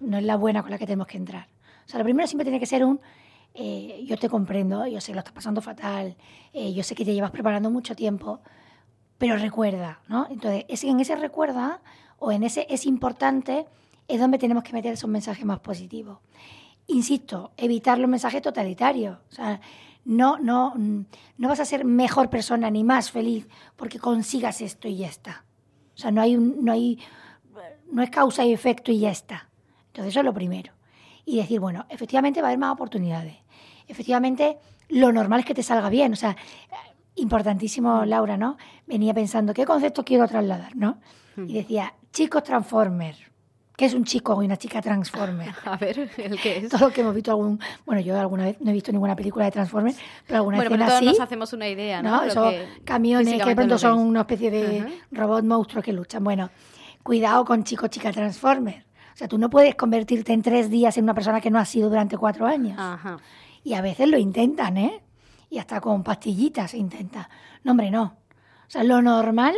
no 0.00 0.18
es 0.18 0.24
la 0.24 0.34
buena 0.34 0.62
con 0.62 0.72
la 0.72 0.78
que 0.78 0.86
tenemos 0.86 1.06
que 1.06 1.16
entrar. 1.16 1.46
O 1.86 1.88
sea, 1.88 1.98
lo 1.98 2.04
primero 2.04 2.26
siempre 2.26 2.44
tiene 2.44 2.58
que 2.58 2.66
ser 2.66 2.84
un, 2.84 3.00
eh, 3.54 4.04
yo 4.06 4.16
te 4.16 4.28
comprendo, 4.28 4.86
yo 4.86 5.00
sé 5.00 5.08
que 5.08 5.14
lo 5.14 5.20
estás 5.20 5.34
pasando 5.34 5.60
fatal, 5.60 6.16
eh, 6.52 6.72
yo 6.72 6.82
sé 6.82 6.94
que 6.94 7.04
te 7.04 7.12
llevas 7.12 7.30
preparando 7.30 7.70
mucho 7.70 7.94
tiempo, 7.96 8.40
pero 9.18 9.36
recuerda, 9.36 10.00
¿no? 10.08 10.26
Entonces, 10.30 10.64
es, 10.68 10.84
en 10.84 11.00
ese 11.00 11.16
recuerda 11.16 11.80
o 12.18 12.32
en 12.32 12.42
ese 12.42 12.66
es 12.70 12.86
importante 12.86 13.66
es 14.08 14.18
donde 14.18 14.38
tenemos 14.38 14.64
que 14.64 14.72
meter 14.72 14.92
esos 14.92 15.08
mensajes 15.08 15.44
más 15.44 15.60
positivos. 15.60 16.18
Insisto, 16.86 17.52
evitar 17.56 17.98
los 17.98 18.10
mensajes 18.10 18.42
totalitarios. 18.42 19.18
O 19.30 19.32
sea, 19.32 19.60
no, 20.04 20.38
no, 20.38 20.74
no 20.74 21.48
vas 21.48 21.60
a 21.60 21.64
ser 21.64 21.84
mejor 21.84 22.28
persona 22.28 22.70
ni 22.70 22.82
más 22.82 23.10
feliz 23.10 23.46
porque 23.76 23.98
consigas 24.00 24.60
esto 24.60 24.88
y 24.88 24.96
ya 24.96 25.06
está. 25.06 25.44
O 25.94 25.98
sea, 25.98 26.10
no 26.10 26.22
hay, 26.22 26.36
no 26.36 26.72
hay, 26.72 26.98
no 27.92 28.02
es 28.02 28.10
causa 28.10 28.44
y 28.44 28.52
efecto 28.52 28.90
y 28.90 29.00
ya 29.00 29.10
está. 29.10 29.48
Entonces, 29.88 30.12
eso 30.12 30.20
es 30.20 30.26
lo 30.26 30.34
primero. 30.34 30.72
Y 31.30 31.36
decir, 31.36 31.60
bueno, 31.60 31.86
efectivamente 31.88 32.42
va 32.42 32.48
a 32.48 32.50
haber 32.50 32.58
más 32.58 32.72
oportunidades. 32.72 33.36
Efectivamente, 33.86 34.58
lo 34.88 35.12
normal 35.12 35.38
es 35.38 35.46
que 35.46 35.54
te 35.54 35.62
salga 35.62 35.88
bien. 35.88 36.12
O 36.12 36.16
sea, 36.16 36.36
importantísimo, 37.14 38.04
Laura, 38.04 38.36
¿no? 38.36 38.56
Venía 38.88 39.14
pensando, 39.14 39.54
¿qué 39.54 39.64
concepto 39.64 40.04
quiero 40.04 40.26
trasladar, 40.26 40.74
no? 40.74 40.98
Hmm. 41.36 41.48
Y 41.48 41.54
decía, 41.54 41.94
chicos 42.12 42.42
Transformer. 42.42 43.14
¿Qué 43.76 43.84
es 43.84 43.94
un 43.94 44.02
chico 44.02 44.42
y 44.42 44.46
una 44.46 44.56
chica 44.56 44.82
Transformer? 44.82 45.54
A 45.66 45.76
ver, 45.76 46.10
¿el 46.16 46.40
qué 46.40 46.56
es? 46.58 46.68
Todo 46.68 46.88
lo 46.88 46.92
que 46.92 47.02
hemos 47.02 47.14
visto 47.14 47.30
algún... 47.30 47.60
Bueno, 47.86 48.00
yo 48.00 48.18
alguna 48.18 48.46
vez 48.46 48.60
no 48.60 48.70
he 48.70 48.74
visto 48.74 48.90
ninguna 48.90 49.14
película 49.14 49.44
de 49.44 49.52
Transformers, 49.52 49.98
pero 50.26 50.38
alguna 50.38 50.56
bueno, 50.56 50.70
escena 50.70 50.86
pero 50.86 50.98
todos 50.98 51.12
nos 51.12 51.20
hacemos 51.20 51.52
una 51.52 51.68
idea, 51.68 52.02
¿no? 52.02 52.24
Esos 52.24 52.52
camiones 52.84 53.40
que 53.40 53.48
de 53.48 53.54
pronto 53.54 53.78
son 53.78 54.00
una 54.00 54.22
especie 54.22 54.50
de 54.50 55.00
robot 55.12 55.44
monstruos 55.44 55.84
que 55.84 55.92
luchan. 55.92 56.24
Bueno, 56.24 56.50
cuidado 57.04 57.44
con 57.44 57.62
chico 57.62 57.86
chica 57.86 58.10
Transformer. 58.10 58.89
O 59.12 59.16
sea, 59.16 59.28
tú 59.28 59.38
no 59.38 59.50
puedes 59.50 59.74
convertirte 59.74 60.32
en 60.32 60.42
tres 60.42 60.70
días 60.70 60.96
en 60.96 61.04
una 61.04 61.14
persona 61.14 61.40
que 61.40 61.50
no 61.50 61.58
has 61.58 61.68
sido 61.68 61.88
durante 61.88 62.16
cuatro 62.16 62.46
años. 62.46 62.76
Ajá. 62.78 63.18
Y 63.62 63.74
a 63.74 63.82
veces 63.82 64.08
lo 64.08 64.18
intentan, 64.18 64.76
¿eh? 64.76 65.02
y 65.50 65.58
hasta 65.58 65.80
con 65.80 66.02
pastillitas 66.02 66.74
intenta. 66.74 67.28
No, 67.64 67.72
hombre, 67.72 67.90
no. 67.90 68.02
O 68.04 68.70
sea, 68.70 68.84
lo 68.84 69.02
normal 69.02 69.54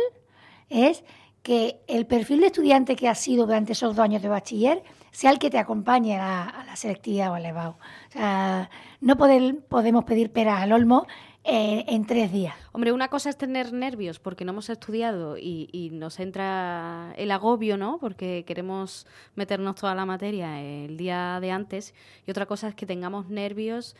es 0.69 1.03
que 1.43 1.81
el 1.87 2.07
perfil 2.07 2.41
de 2.41 2.47
estudiante 2.47 2.95
que 2.95 3.07
has 3.07 3.19
sido 3.19 3.45
durante 3.45 3.73
esos 3.73 3.95
dos 3.95 4.03
años 4.03 4.21
de 4.21 4.29
bachiller 4.29 4.83
sea 5.11 5.29
el 5.29 5.37
que 5.37 5.51
te 5.51 5.59
acompañe 5.59 6.17
a, 6.17 6.63
la 6.65 6.75
selectividad 6.75 7.31
o 7.31 7.35
al 7.35 7.45
EBAU. 7.45 7.71
O 7.71 8.11
sea, 8.11 8.69
no 9.01 9.15
podemos 9.15 10.03
pedir 10.05 10.31
peras 10.31 10.61
al 10.61 10.71
olmo 10.71 11.05
en 11.43 12.05
tres 12.05 12.31
días. 12.31 12.55
Hombre, 12.71 12.91
una 12.91 13.09
cosa 13.09 13.29
es 13.29 13.37
tener 13.37 13.73
nervios 13.73 14.19
porque 14.19 14.45
no 14.45 14.51
hemos 14.51 14.69
estudiado 14.69 15.37
y, 15.37 15.69
y, 15.71 15.89
nos 15.89 16.19
entra 16.19 17.13
el 17.17 17.31
agobio, 17.31 17.77
¿no? 17.77 17.97
Porque 17.99 18.43
queremos 18.47 19.05
meternos 19.35 19.75
toda 19.75 19.93
la 19.95 20.05
materia 20.05 20.61
el 20.61 20.97
día 20.97 21.39
de 21.41 21.51
antes. 21.51 21.93
Y 22.25 22.31
otra 22.31 22.45
cosa 22.45 22.69
es 22.69 22.75
que 22.75 22.85
tengamos 22.85 23.29
nervios 23.29 23.95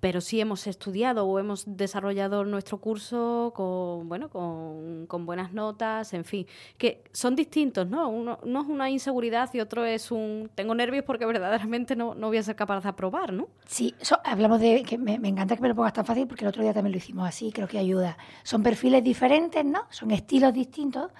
pero 0.00 0.20
sí 0.20 0.40
hemos 0.40 0.66
estudiado 0.66 1.26
o 1.26 1.38
hemos 1.38 1.64
desarrollado 1.66 2.44
nuestro 2.44 2.78
curso 2.78 3.52
con, 3.54 4.08
bueno, 4.08 4.28
con, 4.30 5.26
buenas 5.26 5.52
notas, 5.52 6.14
en 6.14 6.24
fin, 6.24 6.46
que 6.78 7.04
son 7.12 7.36
distintos, 7.36 7.86
¿no? 7.86 8.08
Uno 8.08 8.38
no 8.44 8.62
es 8.62 8.68
una 8.68 8.88
inseguridad 8.88 9.50
y 9.52 9.60
otro 9.60 9.84
es 9.84 10.10
un 10.10 10.50
tengo 10.54 10.74
nervios 10.74 11.04
porque 11.04 11.26
verdaderamente 11.26 11.94
no, 11.94 12.14
no 12.14 12.28
voy 12.28 12.38
a 12.38 12.42
ser 12.42 12.56
capaz 12.56 12.82
de 12.82 12.88
aprobar, 12.88 13.32
¿no? 13.32 13.48
Sí, 13.66 13.94
hablamos 14.24 14.60
de 14.60 14.82
que 14.82 14.96
me, 14.96 15.14
encanta 15.14 15.54
que 15.54 15.62
me 15.62 15.68
lo 15.68 15.74
pongas 15.74 15.92
tan 15.92 16.06
fácil 16.06 16.26
porque 16.26 16.44
el 16.44 16.48
otro 16.48 16.62
día 16.62 16.72
también 16.72 16.92
lo 16.92 16.98
hicimos 16.98 17.28
así, 17.28 17.52
creo 17.52 17.68
que 17.68 17.78
ayuda. 17.78 18.16
Son 18.42 18.62
perfiles 18.62 19.04
diferentes, 19.04 19.64
¿no? 19.64 19.82
Son 19.90 20.10
estilos 20.10 20.54
distintos 20.54 21.10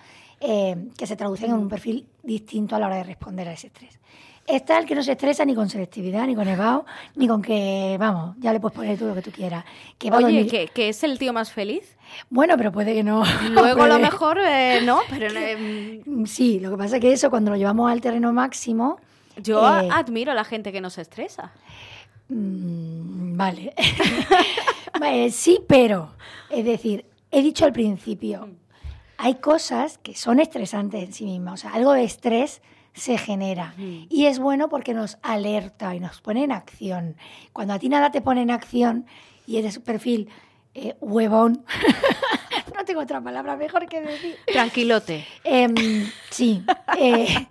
eh, 0.41 0.89
que 0.97 1.07
se 1.07 1.17
traducen 1.17 1.51
en 1.51 1.57
un 1.57 1.69
perfil 1.69 2.07
distinto 2.23 2.75
a 2.75 2.79
la 2.79 2.87
hora 2.87 2.97
de 2.97 3.05
responder 3.05 3.47
a 3.49 3.53
ese 3.53 3.67
estrés. 3.67 4.01
Está 4.52 4.78
el 4.78 4.87
que 4.87 4.95
no 4.95 5.02
se 5.02 5.12
estresa 5.12 5.45
ni 5.45 5.54
con 5.54 5.69
selectividad, 5.69 6.26
ni 6.26 6.35
con 6.35 6.49
evao, 6.49 6.85
ni 7.14 7.28
con 7.28 7.40
que, 7.40 7.97
vamos, 7.99 8.37
ya 8.38 8.52
le 8.52 8.61
puedes 8.61 8.76
poner 8.76 8.99
todo 8.99 9.11
lo 9.11 9.14
que 9.14 9.23
tú 9.23 9.30
quieras. 9.30 9.64
Que 9.99 10.11
Oye, 10.11 10.69
¿que, 10.73 10.88
es 10.88 11.04
el 11.04 11.19
tío 11.19 11.33
más 11.33 11.52
feliz? 11.52 11.97
Bueno, 12.30 12.57
pero 12.57 12.73
puede 12.73 12.95
que 12.95 13.04
no. 13.04 13.23
Luego 13.50 13.83
a 13.83 13.88
lo 13.88 13.99
mejor 13.99 14.38
eh, 14.45 14.80
no, 14.85 15.00
pero... 15.09 15.28
Mm, 16.07 16.25
sí, 16.26 16.59
lo 16.59 16.71
que 16.71 16.76
pasa 16.76 16.97
es 16.97 17.00
que 17.00 17.12
eso 17.12 17.30
cuando 17.30 17.50
lo 17.50 17.57
llevamos 17.57 17.90
al 17.90 18.00
terreno 18.00 18.33
máximo... 18.33 18.99
Yo 19.37 19.61
eh, 19.61 19.88
admiro 19.92 20.33
a 20.33 20.35
la 20.35 20.45
gente 20.45 20.73
que 20.73 20.80
no 20.80 20.90
se 20.90 21.02
estresa. 21.02 21.52
Mm, 22.28 23.37
vale. 23.37 23.75
sí, 25.30 25.61
pero, 25.66 26.11
es 26.50 26.64
decir, 26.64 27.04
he 27.30 27.42
dicho 27.42 27.64
al 27.64 27.73
principio, 27.73 28.47
mm. 28.47 28.57
hay 29.19 29.35
cosas 29.37 29.99
que 29.99 30.14
son 30.14 30.40
estresantes 30.40 31.02
en 31.04 31.12
sí 31.12 31.25
mismas. 31.25 31.54
O 31.54 31.57
sea, 31.57 31.73
algo 31.73 31.92
de 31.92 32.04
estrés 32.04 32.61
se 32.93 33.19
genera. 33.19 33.75
Y 33.79 34.27
es 34.27 34.39
bueno 34.39 34.69
porque 34.69 34.95
nos 34.95 35.19
alerta 35.23 35.95
y 35.95 36.01
nos 36.01 36.21
pone 36.21 36.45
en 36.45 36.53
acción. 36.53 37.17
Cuando 37.53 37.75
a 37.75 37.79
ti 37.79 37.89
nada 37.89 38.11
te 38.11 38.21
pone 38.21 38.43
en 38.43 38.51
acción 38.51 39.07
y 39.47 39.59
eres 39.59 39.79
un 39.79 39.85
perfil 39.85 40.29
eh, 40.75 40.97
huevón, 41.01 41.65
no 42.77 42.85
tengo 42.85 43.01
otra 43.01 43.21
palabra 43.21 43.57
mejor 43.57 43.87
que 43.89 44.01
decir. 44.01 44.37
Tranquilote. 44.47 45.27
Em, 45.45 45.75
sí, 46.31 46.65
eh, 46.99 47.47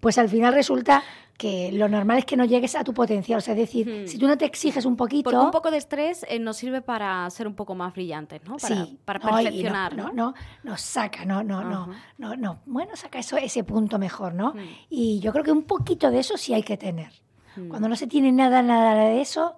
pues 0.00 0.18
al 0.18 0.28
final 0.28 0.54
resulta 0.54 1.02
que 1.42 1.72
lo 1.72 1.88
normal 1.88 2.18
es 2.18 2.24
que 2.24 2.36
no 2.36 2.44
llegues 2.44 2.76
a 2.76 2.84
tu 2.84 2.94
potencial. 2.94 3.38
O 3.38 3.40
sea, 3.40 3.54
es 3.54 3.58
decir, 3.58 4.04
si 4.06 4.16
tú 4.16 4.28
no 4.28 4.38
te 4.38 4.44
exiges 4.44 4.84
un 4.84 4.94
poquito. 4.94 5.24
Porque 5.24 5.44
un 5.44 5.50
poco 5.50 5.72
de 5.72 5.78
estrés 5.78 6.24
eh, 6.28 6.38
nos 6.38 6.56
sirve 6.56 6.82
para 6.82 7.28
ser 7.30 7.48
un 7.48 7.54
poco 7.54 7.74
más 7.74 7.92
brillantes, 7.92 8.44
¿no? 8.44 8.58
Para, 8.58 8.84
sí, 8.84 8.98
para 9.04 9.18
perfeccionar. 9.18 9.96
No, 9.96 10.12
no, 10.12 10.34
nos 10.62 10.80
saca, 10.80 11.24
no, 11.24 11.42
no, 11.42 11.64
no, 11.64 11.88
no, 12.18 12.36
no. 12.36 12.60
Bueno, 12.64 12.94
saca 12.94 13.18
eso, 13.18 13.36
ese 13.36 13.64
punto 13.64 13.98
mejor, 13.98 14.34
¿no? 14.34 14.54
Y 14.88 15.18
yo 15.18 15.32
creo 15.32 15.42
que 15.42 15.50
un 15.50 15.64
poquito 15.64 16.12
de 16.12 16.20
eso 16.20 16.36
sí 16.36 16.54
hay 16.54 16.62
que 16.62 16.76
tener. 16.76 17.10
Cuando 17.68 17.88
no 17.88 17.96
se 17.96 18.06
tiene 18.06 18.30
nada, 18.30 18.62
nada 18.62 18.94
de 18.94 19.20
eso, 19.20 19.56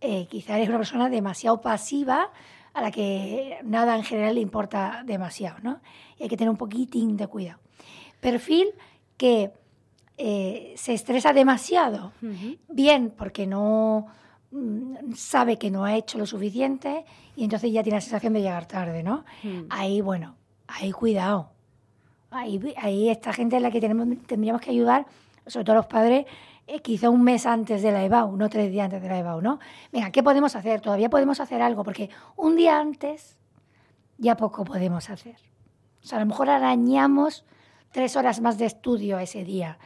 eh, 0.00 0.28
quizá 0.30 0.54
eres 0.56 0.68
una 0.68 0.78
persona 0.78 1.08
demasiado 1.08 1.60
pasiva 1.60 2.30
a 2.74 2.80
la 2.80 2.92
que 2.92 3.58
nada 3.64 3.96
en 3.96 4.04
general 4.04 4.36
le 4.36 4.40
importa 4.40 5.02
demasiado, 5.04 5.58
¿no? 5.62 5.80
Y 6.16 6.22
hay 6.22 6.28
que 6.28 6.36
tener 6.36 6.50
un 6.50 6.56
poquitín 6.56 7.16
de 7.16 7.26
cuidado. 7.26 7.58
Perfil 8.20 8.68
que 9.16 9.50
eh, 10.20 10.74
se 10.76 10.94
estresa 10.94 11.32
demasiado. 11.32 12.12
Bien, 12.68 13.14
porque 13.16 13.46
no 13.46 14.06
mm, 14.50 15.12
sabe 15.14 15.58
que 15.58 15.70
no 15.70 15.84
ha 15.84 15.94
hecho 15.94 16.18
lo 16.18 16.26
suficiente 16.26 17.04
y 17.36 17.44
entonces 17.44 17.70
ya 17.72 17.84
tiene 17.84 17.98
la 17.98 18.00
sensación 18.00 18.32
de 18.32 18.42
llegar 18.42 18.66
tarde, 18.66 19.04
¿no? 19.04 19.24
Ahí, 19.70 20.00
bueno, 20.00 20.34
ahí 20.66 20.90
cuidado. 20.90 21.50
Ahí, 22.32 22.74
ahí 22.76 23.08
esta 23.08 23.32
gente 23.32 23.56
es 23.56 23.62
la 23.62 23.70
que 23.70 23.80
tenemos, 23.80 24.08
tendríamos 24.26 24.60
que 24.60 24.70
ayudar, 24.70 25.06
sobre 25.46 25.64
todo 25.64 25.76
los 25.76 25.86
padres, 25.86 26.26
eh, 26.66 26.80
quizá 26.80 27.10
un 27.10 27.22
mes 27.22 27.46
antes 27.46 27.80
de 27.80 27.92
la 27.92 28.04
EBAU, 28.04 28.36
no 28.36 28.48
tres 28.48 28.72
días 28.72 28.86
antes 28.86 29.00
de 29.00 29.08
la 29.08 29.20
EBAU, 29.20 29.40
¿no? 29.40 29.60
Venga, 29.92 30.10
¿qué 30.10 30.24
podemos 30.24 30.56
hacer? 30.56 30.80
Todavía 30.80 31.08
podemos 31.08 31.38
hacer 31.38 31.62
algo, 31.62 31.84
porque 31.84 32.10
un 32.34 32.56
día 32.56 32.80
antes 32.80 33.38
ya 34.18 34.36
poco 34.36 34.64
podemos 34.64 35.10
hacer. 35.10 35.36
O 36.02 36.06
sea, 36.06 36.18
a 36.18 36.20
lo 36.22 36.26
mejor 36.26 36.50
arañamos 36.50 37.44
tres 37.92 38.16
horas 38.16 38.40
más 38.40 38.58
de 38.58 38.66
estudio 38.66 39.20
ese 39.20 39.44
día 39.44 39.78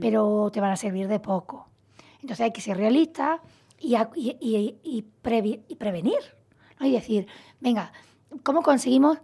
Pero 0.00 0.50
te 0.52 0.60
van 0.60 0.72
a 0.72 0.76
servir 0.76 1.08
de 1.08 1.20
poco. 1.20 1.68
Entonces 2.22 2.40
hay 2.40 2.52
que 2.52 2.60
ser 2.60 2.76
realista 2.76 3.40
y, 3.78 3.96
prevenir. 5.22 6.18
Y 6.80 6.92
decir, 6.92 7.26
venga, 7.60 7.92
¿cómo 8.42 8.62
conseguimos 8.62 9.18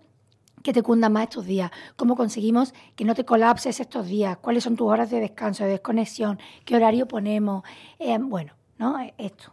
que 0.62 0.72
te 0.72 0.82
cundan 0.82 1.12
más 1.12 1.24
estos 1.24 1.46
días? 1.46 1.70
¿Cómo 1.96 2.16
conseguimos 2.16 2.74
que 2.94 3.04
no 3.04 3.14
te 3.14 3.24
colapses 3.24 3.80
estos 3.80 4.06
días? 4.06 4.38
¿Cuáles 4.38 4.64
son 4.64 4.76
tus 4.76 4.88
horas 4.88 5.10
de 5.10 5.20
descanso, 5.20 5.64
de 5.64 5.70
desconexión? 5.70 6.38
¿Qué 6.64 6.76
horario 6.76 7.06
ponemos? 7.06 7.62
Eh, 7.98 8.18
bueno, 8.18 8.54
¿no? 8.78 8.96
Esto. 9.18 9.52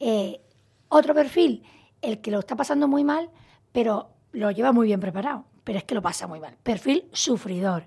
Eh, 0.00 0.40
otro 0.88 1.14
perfil, 1.14 1.62
el 2.00 2.20
que 2.20 2.30
lo 2.30 2.40
está 2.40 2.56
pasando 2.56 2.88
muy 2.88 3.04
mal, 3.04 3.30
pero 3.70 4.08
lo 4.32 4.50
lleva 4.50 4.72
muy 4.72 4.86
bien 4.86 5.00
preparado, 5.00 5.44
pero 5.64 5.78
es 5.78 5.84
que 5.84 5.94
lo 5.94 6.02
pasa 6.02 6.26
muy 6.26 6.40
mal. 6.40 6.56
Perfil 6.62 7.08
sufridor 7.12 7.84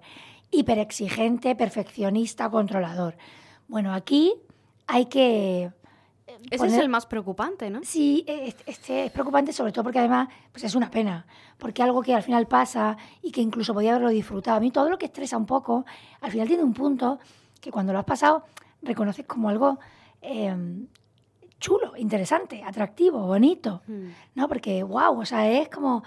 hiperexigente, 0.59 1.55
perfeccionista, 1.55 2.49
controlador. 2.49 3.15
Bueno, 3.67 3.93
aquí 3.93 4.33
hay 4.87 5.05
que, 5.05 5.71
Ese 6.49 6.67
es 6.67 6.73
el 6.73 6.89
más 6.89 7.05
preocupante, 7.05 7.69
¿no? 7.69 7.81
Sí, 7.83 8.25
este 8.27 9.05
es 9.05 9.11
preocupante 9.11 9.53
sobre 9.53 9.71
todo 9.71 9.83
porque 9.83 9.99
además 9.99 10.29
pues 10.51 10.63
es 10.63 10.75
una 10.75 10.91
pena, 10.91 11.25
porque 11.57 11.81
algo 11.83 12.01
que 12.01 12.13
al 12.13 12.23
final 12.23 12.47
pasa 12.47 12.97
y 13.21 13.31
que 13.31 13.41
incluso 13.41 13.73
podía 13.73 13.91
haberlo 13.91 14.09
disfrutado. 14.09 14.57
A 14.57 14.59
mí 14.59 14.71
todo 14.71 14.89
lo 14.89 14.97
que 14.97 15.05
estresa 15.05 15.37
un 15.37 15.45
poco, 15.45 15.85
al 16.21 16.31
final 16.31 16.47
tiene 16.47 16.63
un 16.63 16.73
punto 16.73 17.19
que 17.59 17.71
cuando 17.71 17.93
lo 17.93 17.99
has 17.99 18.05
pasado 18.05 18.45
reconoces 18.81 19.25
como 19.25 19.49
algo 19.49 19.79
em, 20.21 20.87
chulo, 21.59 21.97
interesante, 21.97 22.63
atractivo, 22.63 23.25
bonito, 23.25 23.81
mm. 23.87 24.07
¿no? 24.35 24.47
Porque, 24.47 24.83
wow, 24.83 25.19
o 25.19 25.25
sea, 25.25 25.49
es 25.49 25.69
como, 25.69 26.03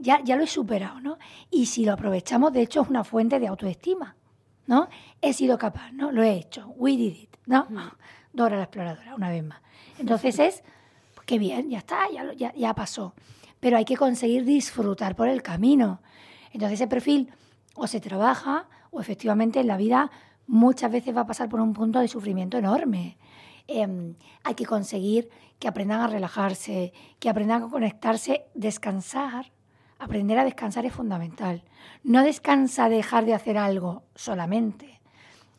ya, 0.00 0.20
ya 0.24 0.36
lo 0.36 0.44
he 0.44 0.46
superado, 0.46 1.00
¿no? 1.00 1.18
Y 1.50 1.66
si 1.66 1.84
lo 1.84 1.92
aprovechamos, 1.92 2.52
de 2.52 2.62
hecho, 2.62 2.82
es 2.82 2.88
una 2.88 3.04
fuente 3.04 3.38
de 3.38 3.48
autoestima, 3.48 4.16
¿no? 4.66 4.88
He 5.20 5.32
sido 5.32 5.58
capaz, 5.58 5.92
¿no? 5.92 6.12
Lo 6.12 6.22
he 6.22 6.32
hecho, 6.32 6.68
we 6.76 6.92
did 6.92 7.14
it, 7.14 7.36
¿no? 7.46 7.66
Mm. 7.68 7.78
Dora 8.32 8.56
la 8.56 8.64
exploradora, 8.64 9.14
una 9.14 9.30
vez 9.30 9.44
más. 9.44 9.60
Entonces 9.98 10.38
es, 10.38 10.62
pues, 11.14 11.26
qué 11.26 11.38
bien, 11.38 11.70
ya 11.70 11.78
está, 11.78 12.10
ya, 12.10 12.32
ya, 12.34 12.52
ya 12.54 12.74
pasó. 12.74 13.14
Pero 13.60 13.76
hay 13.76 13.84
que 13.84 13.96
conseguir 13.96 14.44
disfrutar 14.44 15.16
por 15.16 15.28
el 15.28 15.42
camino. 15.42 16.00
Entonces 16.52 16.80
ese 16.80 16.88
perfil 16.88 17.32
o 17.74 17.86
se 17.86 18.00
trabaja 18.00 18.68
o 18.90 19.00
efectivamente 19.00 19.60
en 19.60 19.66
la 19.66 19.76
vida 19.76 20.10
muchas 20.46 20.90
veces 20.90 21.16
va 21.16 21.22
a 21.22 21.26
pasar 21.26 21.48
por 21.48 21.60
un 21.60 21.72
punto 21.72 22.00
de 22.00 22.08
sufrimiento 22.08 22.58
enorme. 22.58 23.18
Em, 23.66 24.14
hay 24.44 24.54
que 24.54 24.64
conseguir 24.64 25.28
que 25.58 25.68
aprendan 25.68 26.00
a 26.00 26.06
relajarse, 26.06 26.92
que 27.18 27.28
aprendan 27.28 27.64
a 27.64 27.68
conectarse, 27.68 28.46
descansar. 28.54 29.52
Aprender 29.98 30.38
a 30.38 30.44
descansar 30.44 30.86
es 30.86 30.92
fundamental. 30.92 31.64
No 32.04 32.22
descansa 32.22 32.88
dejar 32.88 33.24
de 33.24 33.34
hacer 33.34 33.58
algo 33.58 34.04
solamente. 34.14 35.00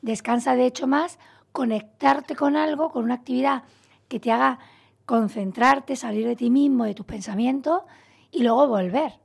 Descansa 0.02 0.56
de 0.56 0.66
hecho 0.66 0.88
más 0.88 1.20
conectarte 1.52 2.36
con 2.36 2.56
algo, 2.56 2.90
con 2.90 3.04
una 3.04 3.16
actividad 3.16 3.64
que 4.08 4.20
te 4.20 4.32
haga 4.32 4.60
concentrarte, 5.06 5.96
salir 5.96 6.26
de 6.26 6.36
ti 6.36 6.50
mismo, 6.50 6.86
de 6.86 6.94
tus 6.94 7.06
pensamientos 7.06 7.82
y 8.32 8.44
luego 8.44 8.68
volver, 8.68 9.20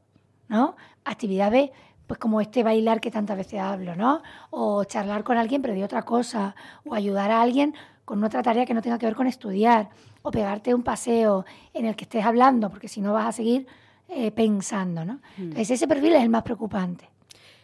¿no? 0.49 0.76
Actividades 1.04 1.71
pues 2.06 2.18
como 2.18 2.40
este 2.40 2.62
bailar 2.62 3.00
que 3.00 3.11
tantas 3.11 3.37
veces 3.37 3.61
hablo, 3.61 3.94
¿no? 3.94 4.21
O 4.50 4.85
charlar 4.85 5.23
con 5.23 5.38
alguien 5.38 5.62
pero 5.62 5.75
de 5.75 5.85
otra 5.85 6.02
cosa, 6.02 6.56
o 6.85 6.94
ayudar 6.94 7.30
a 7.30 7.40
alguien 7.40 7.75
con 8.04 8.23
otra 8.25 8.42
tarea 8.42 8.66
que 8.66 8.75
no 8.75 8.83
tenga 8.83 8.99
que 8.99 9.06
ver 9.06 9.14
con 9.14 9.26
estudiar, 9.26 9.90
o 10.23 10.30
pegarte 10.30 10.75
un 10.75 10.83
paseo 10.83 11.44
en 11.73 11.87
el 11.87 11.97
que 11.97 12.04
estés 12.04 12.25
hablando, 12.25 12.68
porque 12.68 12.88
si 12.88 13.00
no 13.00 13.12
vas 13.12 13.26
a 13.26 13.33
seguir 13.33 13.66
eh, 14.08 14.30
pensando, 14.30 15.04
¿no? 15.04 15.14
Hmm. 15.37 15.42
Entonces 15.42 15.73
ese 15.73 15.88
perfil 15.88 16.14
es 16.14 16.23
el 16.23 16.28
más 16.28 16.42
preocupante. 16.42 17.08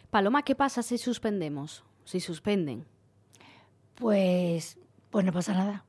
Paloma, 0.09 0.43
¿qué 0.43 0.55
pasa 0.55 0.83
si 0.83 0.97
suspendemos? 0.97 1.83
Si 2.03 2.19
suspenden. 2.19 2.85
Pues, 3.95 4.77
pues 5.09 5.25
no 5.25 5.31
pasa 5.31 5.53
nada. 5.53 5.85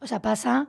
O 0.00 0.06
sea, 0.06 0.22
pasa 0.22 0.68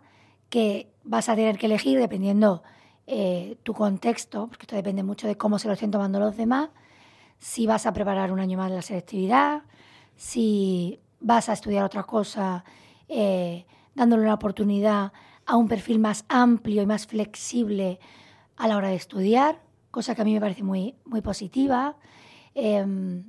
que 0.50 0.92
vas 1.04 1.30
a 1.30 1.36
tener 1.36 1.58
que 1.58 1.68
elegir 1.68 2.00
dependiendo 2.00 2.64
eh, 3.06 3.58
tu 3.64 3.74
contexto, 3.74 4.48
porque 4.48 4.64
esto 4.64 4.76
depende 4.76 5.04
mucho 5.04 5.28
de 5.28 5.38
cómo 5.38 5.60
se 5.60 5.68
lo 5.68 5.74
estén 5.74 5.92
tomando 5.92 6.20
los 6.20 6.38
demás, 6.38 6.70
si 7.38 7.68
vas 7.68 7.86
a 7.86 7.94
preparar 7.94 8.32
un 8.32 8.40
año 8.40 8.58
más 8.58 8.70
de 8.70 8.76
la 8.76 8.82
selectividad, 8.82 9.64
si 10.16 11.00
vas 11.20 11.50
a 11.50 11.54
estudiar 11.54 11.86
otra 11.86 12.04
cosa, 12.04 12.64
eh, 13.08 13.66
dándole 13.96 14.24
una 14.24 14.34
oportunidad 14.34 15.12
a 15.46 15.56
un 15.56 15.68
perfil 15.68 16.00
más 16.00 16.26
amplio 16.30 16.82
y 16.82 16.86
más 16.86 17.08
flexible 17.08 18.00
a 18.60 18.68
la 18.68 18.78
hora 18.78 18.90
de 18.90 18.96
estudiar, 18.96 19.62
cosa 19.90 20.14
que 20.14 20.22
a 20.22 20.26
mí 20.26 20.34
me 20.34 20.42
parece 20.42 20.64
muy, 20.64 20.94
muy 21.06 21.22
positiva. 21.22 21.96
Em, 22.54 23.24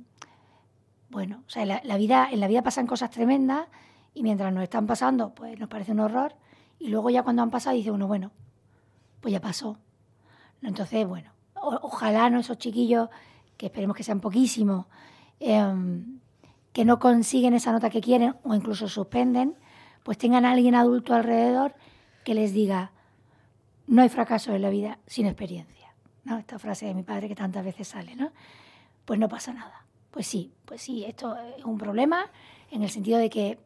bueno, 1.09 1.43
o 1.47 1.49
sea, 1.49 1.65
la, 1.65 1.97
vida, 1.97 2.27
en 2.29 2.41
la 2.41 2.47
vida 2.47 2.61
pasan 2.61 2.85
cosas 2.85 3.09
tremendas 3.09 3.67
y 4.13 4.23
mientras 4.23 4.53
nos 4.53 4.61
están 4.61 4.85
pasando, 4.87 5.33
pues 5.33 5.57
nos 5.57 5.69
parece 5.69 5.93
un 5.93 6.01
horror. 6.01 6.35
Y 6.79 6.89
luego 6.89 7.09
ya 7.09 7.23
cuando 7.23 7.41
han 7.41 7.49
pasado 7.49 7.77
dice 7.77 7.91
uno, 7.91 8.07
bueno, 8.07 8.31
pues 9.21 9.31
ya 9.31 9.39
pasó. 9.39 9.77
Entonces, 10.61 11.07
bueno, 11.07 11.31
ojalá 11.53 12.29
no 12.29 12.39
esos 12.39 12.57
chiquillos, 12.57 13.09
que 13.55 13.67
esperemos 13.67 13.95
que 13.95 14.03
sean 14.03 14.19
poquísimos, 14.19 14.87
em, 15.39 16.19
que 16.73 16.83
no 16.83 16.99
consiguen 16.99 17.53
esa 17.53 17.71
nota 17.71 17.89
que 17.89 18.01
quieren 18.01 18.35
o 18.43 18.53
incluso 18.53 18.89
suspenden, 18.89 19.55
pues 20.03 20.17
tengan 20.17 20.43
a 20.43 20.51
alguien 20.51 20.75
adulto 20.75 21.13
alrededor 21.13 21.73
que 22.25 22.33
les 22.33 22.53
diga, 22.53 22.91
no 23.91 24.01
hay 24.01 24.09
fracaso 24.09 24.55
en 24.55 24.61
la 24.61 24.69
vida 24.69 24.99
sin 25.05 25.25
experiencia. 25.25 25.93
¿no? 26.23 26.37
Esta 26.37 26.57
frase 26.57 26.85
de 26.85 26.93
mi 26.93 27.03
padre 27.03 27.27
que 27.27 27.35
tantas 27.35 27.63
veces 27.63 27.89
sale, 27.89 28.15
¿no? 28.15 28.31
Pues 29.03 29.19
no 29.19 29.27
pasa 29.27 29.53
nada. 29.53 29.85
Pues 30.11 30.27
sí, 30.27 30.53
pues 30.65 30.81
sí, 30.81 31.03
esto 31.03 31.35
es 31.57 31.65
un 31.65 31.77
problema 31.77 32.31
en 32.71 32.83
el 32.83 32.89
sentido 32.89 33.19
de 33.19 33.29
que 33.29 33.59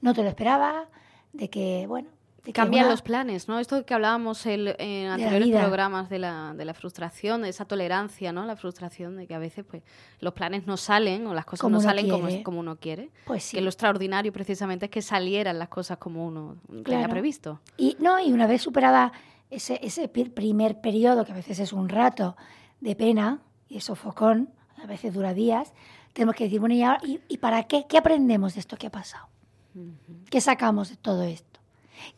no 0.00 0.14
te 0.14 0.22
lo 0.22 0.28
esperaba, 0.28 0.86
de 1.32 1.50
que, 1.50 1.86
bueno, 1.88 2.08
Cambian 2.52 2.88
los 2.88 3.02
planes, 3.02 3.48
¿no? 3.48 3.58
Esto 3.58 3.84
que 3.84 3.92
hablábamos 3.92 4.46
en 4.46 5.08
anteriores 5.08 5.48
programas 5.50 6.08
de 6.08 6.20
la, 6.20 6.54
de 6.56 6.64
la 6.64 6.74
frustración, 6.74 7.42
de 7.42 7.48
esa 7.48 7.64
tolerancia, 7.64 8.32
¿no? 8.32 8.46
La 8.46 8.54
frustración 8.54 9.16
de 9.16 9.26
que 9.26 9.34
a 9.34 9.40
veces 9.40 9.64
pues 9.68 9.82
los 10.20 10.32
planes 10.32 10.64
no 10.64 10.76
salen 10.76 11.26
o 11.26 11.34
las 11.34 11.44
cosas 11.44 11.68
no 11.68 11.80
salen 11.80 12.08
como, 12.08 12.28
como, 12.44 12.60
uno 12.60 12.76
quiere. 12.76 13.10
Pues 13.24 13.42
sí. 13.42 13.56
Que 13.56 13.62
lo 13.62 13.68
extraordinario 13.68 14.32
precisamente 14.32 14.84
es 14.84 14.92
que 14.92 15.02
salieran 15.02 15.58
las 15.58 15.68
cosas 15.68 15.98
como 15.98 16.24
uno 16.24 16.56
tenía 16.84 17.08
previsto. 17.08 17.60
Y 17.76 17.96
no, 17.98 18.20
y 18.20 18.32
una 18.32 18.46
vez 18.46 18.62
superada 18.62 19.12
ese, 19.50 19.78
ese 19.82 20.08
primer 20.08 20.80
periodo, 20.80 21.24
que 21.24 21.32
a 21.32 21.36
veces 21.36 21.58
es 21.58 21.72
un 21.72 21.88
rato 21.88 22.36
de 22.80 22.96
pena 22.96 23.40
y 23.68 23.78
es 23.78 23.84
sofocón, 23.84 24.50
a 24.82 24.86
veces 24.86 25.14
dura 25.14 25.34
días, 25.34 25.72
tenemos 26.12 26.34
que 26.34 26.44
decir, 26.44 26.60
bueno, 26.60 26.74
¿y, 26.74 27.20
y, 27.28 27.38
para 27.38 27.64
qué? 27.64 27.86
¿Qué 27.86 27.98
aprendemos 27.98 28.54
de 28.54 28.60
esto 28.60 28.76
que 28.76 28.86
ha 28.86 28.90
pasado? 28.90 29.28
¿Qué 30.30 30.40
sacamos 30.40 30.88
de 30.88 30.96
todo 30.96 31.22
esto? 31.22 31.60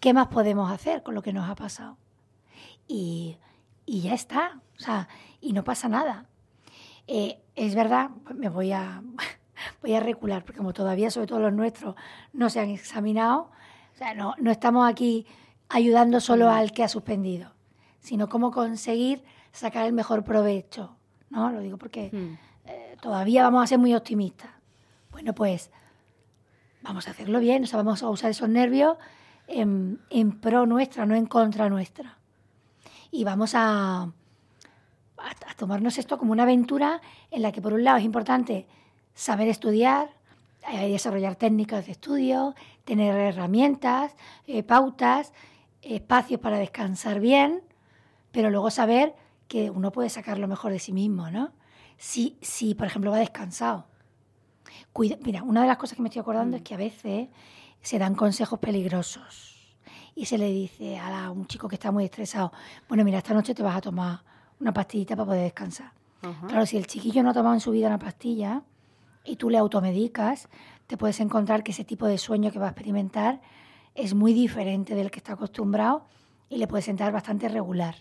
¿Qué 0.01 0.13
más 0.13 0.29
podemos 0.29 0.71
hacer 0.71 1.03
con 1.03 1.15
lo 1.15 1.23
que 1.23 1.33
nos 1.33 1.49
ha 1.49 1.55
pasado? 1.55 1.97
Y, 2.87 3.37
ya 3.87 4.15
está, 4.15 4.61
o 4.77 4.81
sea, 4.81 5.09
y 5.41 5.53
no 5.53 5.65
pasa 5.65 5.89
nada. 5.89 6.27
Eh, 7.07 7.41
es 7.57 7.75
verdad, 7.75 8.11
me 8.35 8.49
voy 8.49 8.73
a, 8.73 9.03
voy 9.83 9.95
a 9.95 10.01
recular, 10.01 10.45
porque 10.45 10.59
como 10.59 10.73
todavía, 10.73 11.11
sobre 11.11 11.27
todo 11.27 11.41
los 11.41 11.53
nuestros, 11.53 11.97
no 12.33 12.51
se 12.51 12.61
han 12.61 12.71
examinado, 12.71 13.51
o 13.95 13.99
sea, 13.99 14.15
no, 14.15 14.35
no 14.39 14.51
estamos 14.51 14.89
aquí 14.89 15.27
ayudando 15.69 16.21
solo 16.21 16.51
al 16.51 16.73
que 16.73 16.83
ha 16.83 16.89
suspendido, 16.89 17.53
sino 18.01 18.29
cómo 18.29 18.51
conseguir 18.51 19.23
sacar 19.53 19.87
el 19.87 19.93
mejor 19.93 20.25
provecho, 20.25 20.97
¿no? 21.31 21.51
Lo 21.51 21.61
digo 21.61 21.79
porque 21.79 22.11
eh, 22.65 22.97
todavía 23.01 23.43
vamos 23.43 23.65
a 23.65 23.67
ser 23.67 23.79
muy 23.79 23.95
optimistas. 23.95 24.51
Bueno, 25.11 25.35
pues 25.35 25.71
vamos 26.83 27.09
a 27.09 27.11
hacerlo 27.11 27.41
bien, 27.41 27.65
o 27.65 27.67
sea, 27.67 27.79
vamos 27.79 28.03
a 28.03 28.09
usar 28.09 28.31
esos 28.31 28.49
nervios 28.49 28.97
en, 29.47 29.99
pro 30.41 30.67
nuestra, 30.67 31.07
no 31.07 31.15
en 31.15 31.27
contra 31.27 31.69
nuestra. 31.69 32.19
Y 33.11 33.25
vamos 33.25 33.55
a, 33.55 34.03
a, 34.03 35.55
tomarnos 35.57 35.99
esto 35.99 36.19
como 36.19 36.33
una 36.33 36.43
aventura 36.45 37.01
en 37.31 37.43
la 37.43 37.53
que, 37.53 37.63
por 37.63 37.73
un 37.73 37.85
lado, 37.85 37.99
es 37.99 38.05
importante 38.05 38.67
saber 39.15 39.49
estudiar, 39.49 40.11
eh, 40.71 40.89
desarrollar 40.89 41.37
técnicas 41.37 41.87
de 41.87 41.93
estudio, 41.93 42.55
tener 42.85 43.15
herramientas, 43.15 44.15
eh, 44.47 44.63
pautas, 44.63 45.33
espacios 45.95 46.41
para 46.41 46.59
descansar 46.59 47.21
bien, 47.21 47.63
pero 48.31 48.51
luego 48.51 48.71
saber 48.71 49.15
que 49.49 49.71
uno 49.71 49.91
puede 49.91 50.11
sacar 50.11 50.39
lo 50.39 50.49
mejor 50.49 50.73
de 50.73 50.79
sí 50.79 50.93
mismo, 50.93 51.31
¿no? 51.31 51.53
Si, 51.97 52.37
si 52.41 52.75
por 52.75 52.87
ejemplo, 52.87 53.11
va 53.11 53.19
descansado. 53.19 53.87
mira, 55.25 55.43
una 55.43 55.63
de 55.63 55.67
las 55.67 55.79
cosas 55.79 55.97
que 55.97 56.03
me 56.03 56.09
estoy 56.09 56.21
acordando 56.21 56.57
mm. 56.57 56.59
es 56.59 56.63
que 56.63 56.75
a 56.75 56.79
veces 56.79 57.29
se 57.81 57.99
dan 57.99 58.15
consejos 58.15 58.59
peligrosos 58.59 59.77
y 60.15 60.27
se 60.27 60.37
le 60.37 60.51
dice 60.51 60.99
a, 60.99 61.31
un 61.31 61.47
chico 61.47 61.69
que 61.69 61.77
está 61.77 61.91
muy 61.91 62.05
estresado, 62.05 62.53
bueno, 62.89 63.05
mira, 63.05 63.19
esta 63.19 63.35
noche 63.35 63.55
te 63.55 63.63
vas 63.63 63.77
a 63.77 63.81
tomar 63.81 64.21
una 64.61 64.73
pastillita 64.73 65.17
para 65.17 65.27
poder 65.27 65.43
descansar. 65.43 65.93
Claro, 66.49 66.67
si 66.67 66.77
el 66.77 66.89
chiquillo 66.89 67.23
no 67.23 67.31
ha 67.31 67.33
tomado 67.33 67.55
en 67.55 67.61
su 67.61 67.71
vida 67.71 67.87
una 67.87 68.01
pastilla 68.01 68.63
y 69.25 69.37
tú 69.37 69.51
le 69.51 69.59
automedicas, 69.59 70.49
te 70.89 70.97
puedes 70.97 71.21
encontrar 71.21 71.63
que 71.63 71.71
ese 71.71 71.85
tipo 71.85 72.07
de 72.07 72.19
sueño 72.19 72.51
que 72.51 72.59
va 72.59 72.67
a 72.67 72.71
experimentar 72.71 73.41
es 73.99 74.15
muy 74.15 74.33
diferente 74.33 74.95
del 74.95 75.11
que 75.11 75.19
está 75.19 75.33
acostumbrado 75.35 76.07
y 76.49 76.57
le 76.57 76.67
puede 76.67 76.83
sentar 76.83 77.13
bastante 77.13 77.49
regular. 77.49 77.97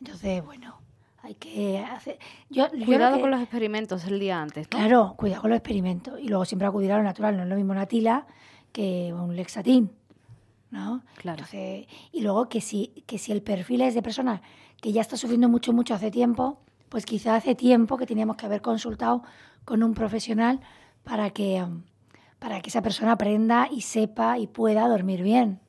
Entonces, 0.00 0.44
bueno, 0.44 0.80
hay 1.22 1.34
que 1.34 1.78
hacer... 1.80 2.18
Yo, 2.48 2.68
cuidado 2.84 3.20
con 3.20 3.30
los 3.30 3.40
experimentos 3.40 4.04
el 4.04 4.20
día 4.20 4.40
antes. 4.40 4.68
Claro, 4.68 5.14
cuidado 5.16 5.42
con 5.42 5.50
los 5.50 5.58
experimentos. 5.58 6.20
Y 6.20 6.28
luego 6.28 6.44
siempre 6.44 6.68
acudir 6.68 6.92
a 6.92 6.98
lo 6.98 7.02
natural. 7.02 7.36
No 7.36 7.42
es 7.42 7.48
lo 7.48 7.56
mismo 7.56 7.72
una 7.72 7.86
tila 7.86 8.26
que 8.72 9.12
un 9.12 9.34
lexatín. 9.34 9.90
¿no? 10.70 11.02
Claro. 11.16 11.44
y 12.12 12.20
luego 12.20 12.48
que 12.48 12.60
si, 12.60 13.02
que 13.06 13.18
si 13.18 13.32
el 13.32 13.42
perfil 13.42 13.80
es 13.80 13.94
de 13.94 14.02
persona 14.02 14.42
que 14.82 14.92
ya 14.92 15.00
está 15.00 15.16
sufriendo 15.16 15.48
mucho, 15.48 15.72
mucho 15.72 15.94
hace 15.94 16.10
tiempo, 16.10 16.60
pues 16.88 17.04
quizá 17.06 17.36
hace 17.36 17.54
tiempo 17.54 17.96
que 17.96 18.06
teníamos 18.06 18.36
que 18.36 18.46
haber 18.46 18.60
consultado 18.60 19.22
con 19.64 19.82
un 19.82 19.94
profesional 19.94 20.60
para 21.04 21.30
que, 21.30 21.64
para 22.38 22.60
que 22.60 22.70
esa 22.70 22.82
persona 22.82 23.12
aprenda 23.12 23.68
y 23.70 23.82
sepa 23.82 24.38
y 24.38 24.46
pueda 24.46 24.86
dormir 24.88 25.22
bien. 25.22 25.60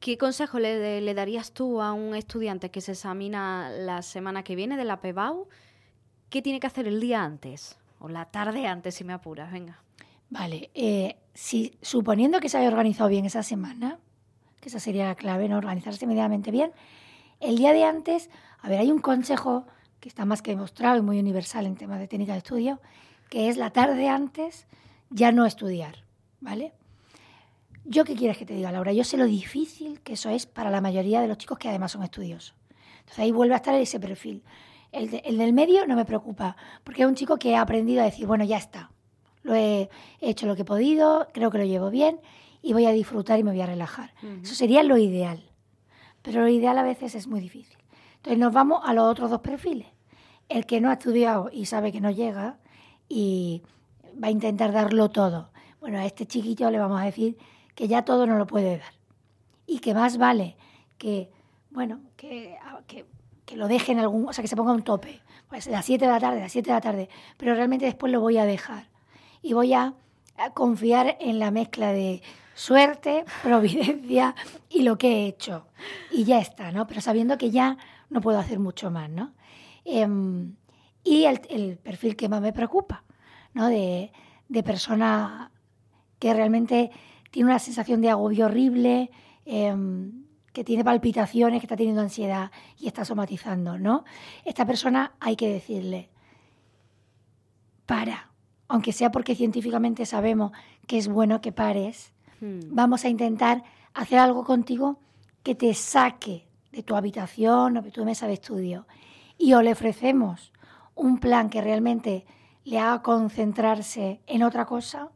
¿Qué 0.00 0.16
consejo 0.16 0.58
le, 0.58 1.00
le, 1.00 1.14
darías 1.14 1.52
tú 1.52 1.82
a 1.82 1.92
un 1.92 2.14
estudiante 2.14 2.70
que 2.70 2.80
se 2.80 2.92
examina 2.92 3.68
la 3.70 4.02
semana 4.02 4.42
que 4.42 4.56
viene 4.56 4.76
de 4.76 4.84
la 4.84 5.00
PEBAU? 5.00 5.46
¿Qué 6.30 6.40
tiene 6.40 6.58
que 6.58 6.66
hacer 6.66 6.88
el 6.88 7.00
día 7.00 7.22
antes? 7.22 7.76
O 7.98 8.08
la 8.08 8.24
tarde 8.24 8.66
antes, 8.66 8.94
si 8.94 9.04
me 9.04 9.12
apuras, 9.12 9.52
venga. 9.52 9.82
Vale, 10.30 10.70
eh, 10.74 11.16
si, 11.34 11.76
suponiendo 11.82 12.40
que 12.40 12.48
se 12.48 12.56
haya 12.56 12.68
organizado 12.68 13.10
bien 13.10 13.26
esa 13.26 13.42
semana, 13.42 13.98
que 14.60 14.68
esa 14.68 14.80
sería 14.80 15.06
la 15.06 15.16
clave, 15.16 15.48
¿no? 15.48 15.58
organizarse 15.58 16.06
medianamente 16.06 16.50
bien. 16.50 16.72
El 17.40 17.56
día 17.56 17.72
de 17.72 17.84
antes, 17.84 18.30
a 18.60 18.68
ver, 18.68 18.78
hay 18.78 18.90
un 18.90 19.00
consejo 19.00 19.66
que 19.98 20.08
está 20.08 20.24
más 20.24 20.40
que 20.40 20.52
demostrado 20.52 20.98
y 20.98 21.02
muy 21.02 21.18
universal 21.18 21.66
en 21.66 21.76
temas 21.76 21.98
de 21.98 22.08
técnica 22.08 22.32
de 22.32 22.38
estudio, 22.38 22.80
que 23.28 23.48
es 23.48 23.56
la 23.56 23.70
tarde 23.70 24.08
antes 24.08 24.66
ya 25.10 25.32
no 25.32 25.46
estudiar, 25.46 26.04
¿vale? 26.40 26.72
¿Yo 27.84 28.04
qué 28.04 28.14
quieres 28.14 28.38
que 28.38 28.46
te 28.46 28.54
diga, 28.54 28.72
Laura? 28.72 28.92
Yo 28.92 29.04
sé 29.04 29.16
lo 29.16 29.24
difícil 29.24 30.00
que 30.00 30.14
eso 30.14 30.30
es 30.30 30.46
para 30.46 30.70
la 30.70 30.80
mayoría 30.80 31.20
de 31.20 31.28
los 31.28 31.38
chicos 31.38 31.58
que 31.58 31.68
además 31.68 31.92
son 31.92 32.02
estudiosos. 32.02 32.54
Entonces 33.00 33.18
ahí 33.18 33.32
vuelve 33.32 33.54
a 33.54 33.56
estar 33.56 33.74
ese 33.74 33.98
perfil. 33.98 34.42
El, 34.92 35.20
el 35.24 35.38
del 35.38 35.52
medio 35.52 35.86
no 35.86 35.96
me 35.96 36.04
preocupa, 36.04 36.56
porque 36.84 37.02
es 37.02 37.08
un 37.08 37.14
chico 37.14 37.36
que 37.36 37.56
ha 37.56 37.60
aprendido 37.60 38.02
a 38.02 38.04
decir, 38.04 38.26
bueno, 38.26 38.44
ya 38.44 38.56
está, 38.56 38.90
lo 39.42 39.54
he 39.54 39.88
hecho 40.20 40.46
lo 40.46 40.54
que 40.54 40.62
he 40.62 40.66
podido, 40.66 41.28
creo 41.32 41.50
que 41.50 41.58
lo 41.58 41.64
llevo 41.64 41.90
bien 41.90 42.20
y 42.62 42.72
voy 42.72 42.86
a 42.86 42.92
disfrutar 42.92 43.38
y 43.38 43.44
me 43.44 43.50
voy 43.50 43.60
a 43.60 43.66
relajar. 43.66 44.12
Eso 44.42 44.54
sería 44.54 44.82
lo 44.82 44.96
ideal. 44.98 45.42
Pero 46.22 46.42
lo 46.42 46.48
ideal 46.48 46.76
a 46.78 46.82
veces 46.82 47.14
es 47.14 47.26
muy 47.26 47.40
difícil. 47.40 47.78
Entonces 48.16 48.38
nos 48.38 48.52
vamos 48.52 48.82
a 48.84 48.92
los 48.92 49.04
otros 49.04 49.30
dos 49.30 49.40
perfiles. 49.40 49.88
El 50.48 50.66
que 50.66 50.80
no 50.80 50.90
ha 50.90 50.94
estudiado 50.94 51.48
y 51.50 51.66
sabe 51.66 51.92
que 51.92 52.00
no 52.00 52.10
llega 52.10 52.58
y 53.08 53.62
va 54.22 54.28
a 54.28 54.30
intentar 54.30 54.72
darlo 54.72 55.10
todo. 55.10 55.50
Bueno, 55.80 55.98
a 55.98 56.06
este 56.06 56.26
chiquillo 56.26 56.70
le 56.70 56.78
vamos 56.78 57.00
a 57.00 57.04
decir 57.04 57.38
que 57.74 57.88
ya 57.88 58.04
todo 58.04 58.26
no 58.26 58.36
lo 58.36 58.46
puede 58.46 58.78
dar. 58.78 58.92
Y 59.66 59.78
que 59.78 59.94
más 59.94 60.18
vale 60.18 60.56
que, 60.98 61.30
bueno, 61.70 62.00
que, 62.16 62.56
que, 62.86 63.06
que 63.46 63.56
lo 63.56 63.68
deje 63.68 63.92
en 63.92 64.00
algún, 64.00 64.28
o 64.28 64.32
sea, 64.32 64.42
que 64.42 64.48
se 64.48 64.56
ponga 64.56 64.72
un 64.72 64.82
tope. 64.82 65.20
Pues 65.48 65.66
a 65.66 65.70
las 65.70 65.84
7 65.84 66.04
de 66.04 66.10
la 66.10 66.20
tarde, 66.20 66.38
a 66.38 66.42
las 66.42 66.52
7 66.52 66.70
de 66.70 66.74
la 66.74 66.80
tarde. 66.80 67.08
Pero 67.36 67.54
realmente 67.54 67.84
después 67.84 68.12
lo 68.12 68.20
voy 68.20 68.38
a 68.38 68.44
dejar. 68.44 68.88
Y 69.42 69.52
voy 69.52 69.72
a 69.72 69.94
confiar 70.54 71.16
en 71.20 71.38
la 71.38 71.50
mezcla 71.50 71.92
de 71.92 72.22
suerte, 72.54 73.24
providencia 73.42 74.34
y 74.68 74.82
lo 74.82 74.98
que 74.98 75.08
he 75.08 75.26
hecho. 75.26 75.66
Y 76.10 76.24
ya 76.24 76.38
está, 76.38 76.72
¿no? 76.72 76.86
Pero 76.86 77.00
sabiendo 77.00 77.38
que 77.38 77.50
ya 77.50 77.78
no 78.10 78.20
puedo 78.20 78.38
hacer 78.38 78.58
mucho 78.58 78.90
más, 78.90 79.08
¿no? 79.08 79.32
Em, 79.84 80.54
y 81.02 81.24
el, 81.24 81.78
perfil 81.78 82.16
que 82.16 82.28
más 82.28 82.42
me 82.42 82.52
preocupa, 82.52 83.04
¿no? 83.54 83.68
De, 83.68 84.12
persona 84.64 85.50
que 86.18 86.34
realmente 86.34 86.90
tiene 87.30 87.48
una 87.48 87.58
sensación 87.58 88.00
de 88.00 88.10
agobio 88.10 88.46
horrible, 88.46 89.10
em, 89.44 90.24
que 90.52 90.64
tiene 90.64 90.84
palpitaciones, 90.84 91.60
que 91.60 91.66
está 91.66 91.76
teniendo 91.76 92.02
ansiedad 92.02 92.50
y 92.78 92.88
está 92.88 93.04
somatizando, 93.04 93.78
¿no? 93.78 94.04
Esta 94.44 94.66
persona 94.66 95.12
hay 95.20 95.36
que 95.36 95.48
decirle, 95.48 96.10
para, 97.86 98.30
aunque 98.68 98.92
sea 98.92 99.10
porque 99.10 99.34
científicamente 99.34 100.06
sabemos 100.06 100.52
que 100.86 100.98
es 100.98 101.08
bueno 101.08 101.40
que 101.40 101.52
pares, 101.52 102.12
hmm. 102.40 102.74
vamos 102.74 103.04
a 103.04 103.08
intentar 103.08 103.62
hacer 103.94 104.18
algo 104.18 104.44
contigo 104.44 104.98
que 105.42 105.54
te 105.54 105.74
saque 105.74 106.46
de 106.72 106.82
tu 106.82 106.96
habitación 106.96 107.76
o 107.76 107.82
de 107.82 107.90
tu 107.90 108.04
mesa 108.04 108.26
de 108.26 108.34
estudio 108.34 108.86
y 109.38 109.54
o 109.54 109.62
le 109.62 109.72
ofrecemos 109.72 110.52
un 110.94 111.18
plan 111.18 111.50
que 111.50 111.60
realmente 111.60 112.26
le 112.64 112.78
haga 112.78 113.02
concentrarse 113.02 114.20
en 114.26 114.42
otra 114.42 114.64
cosa 114.64 115.08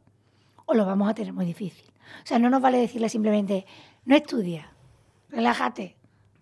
o 0.65 0.73
lo 0.73 0.85
vamos 0.85 1.09
a 1.09 1.13
tener 1.13 1.33
muy 1.33 1.45
difícil. 1.45 1.85
O 2.23 2.25
sea, 2.25 2.39
no 2.39 2.49
nos 2.49 2.61
vale 2.61 2.77
decirle 2.77 3.09
simplemente, 3.09 3.65
no 4.05 4.15
estudia, 4.15 4.71
relájate, 5.29 5.95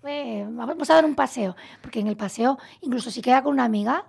eh, 0.06 0.46
vamos 0.50 0.90
a 0.90 0.96
dar 0.96 1.06
un 1.06 1.16
paseo, 1.16 1.56
porque 1.82 2.00
en 2.00 2.08
el 2.08 2.18
paseo, 2.18 2.58
incluso 2.82 3.10
si 3.10 3.22
queda 3.22 3.42
con 3.42 3.54
una 3.54 3.64
amiga, 3.64 4.06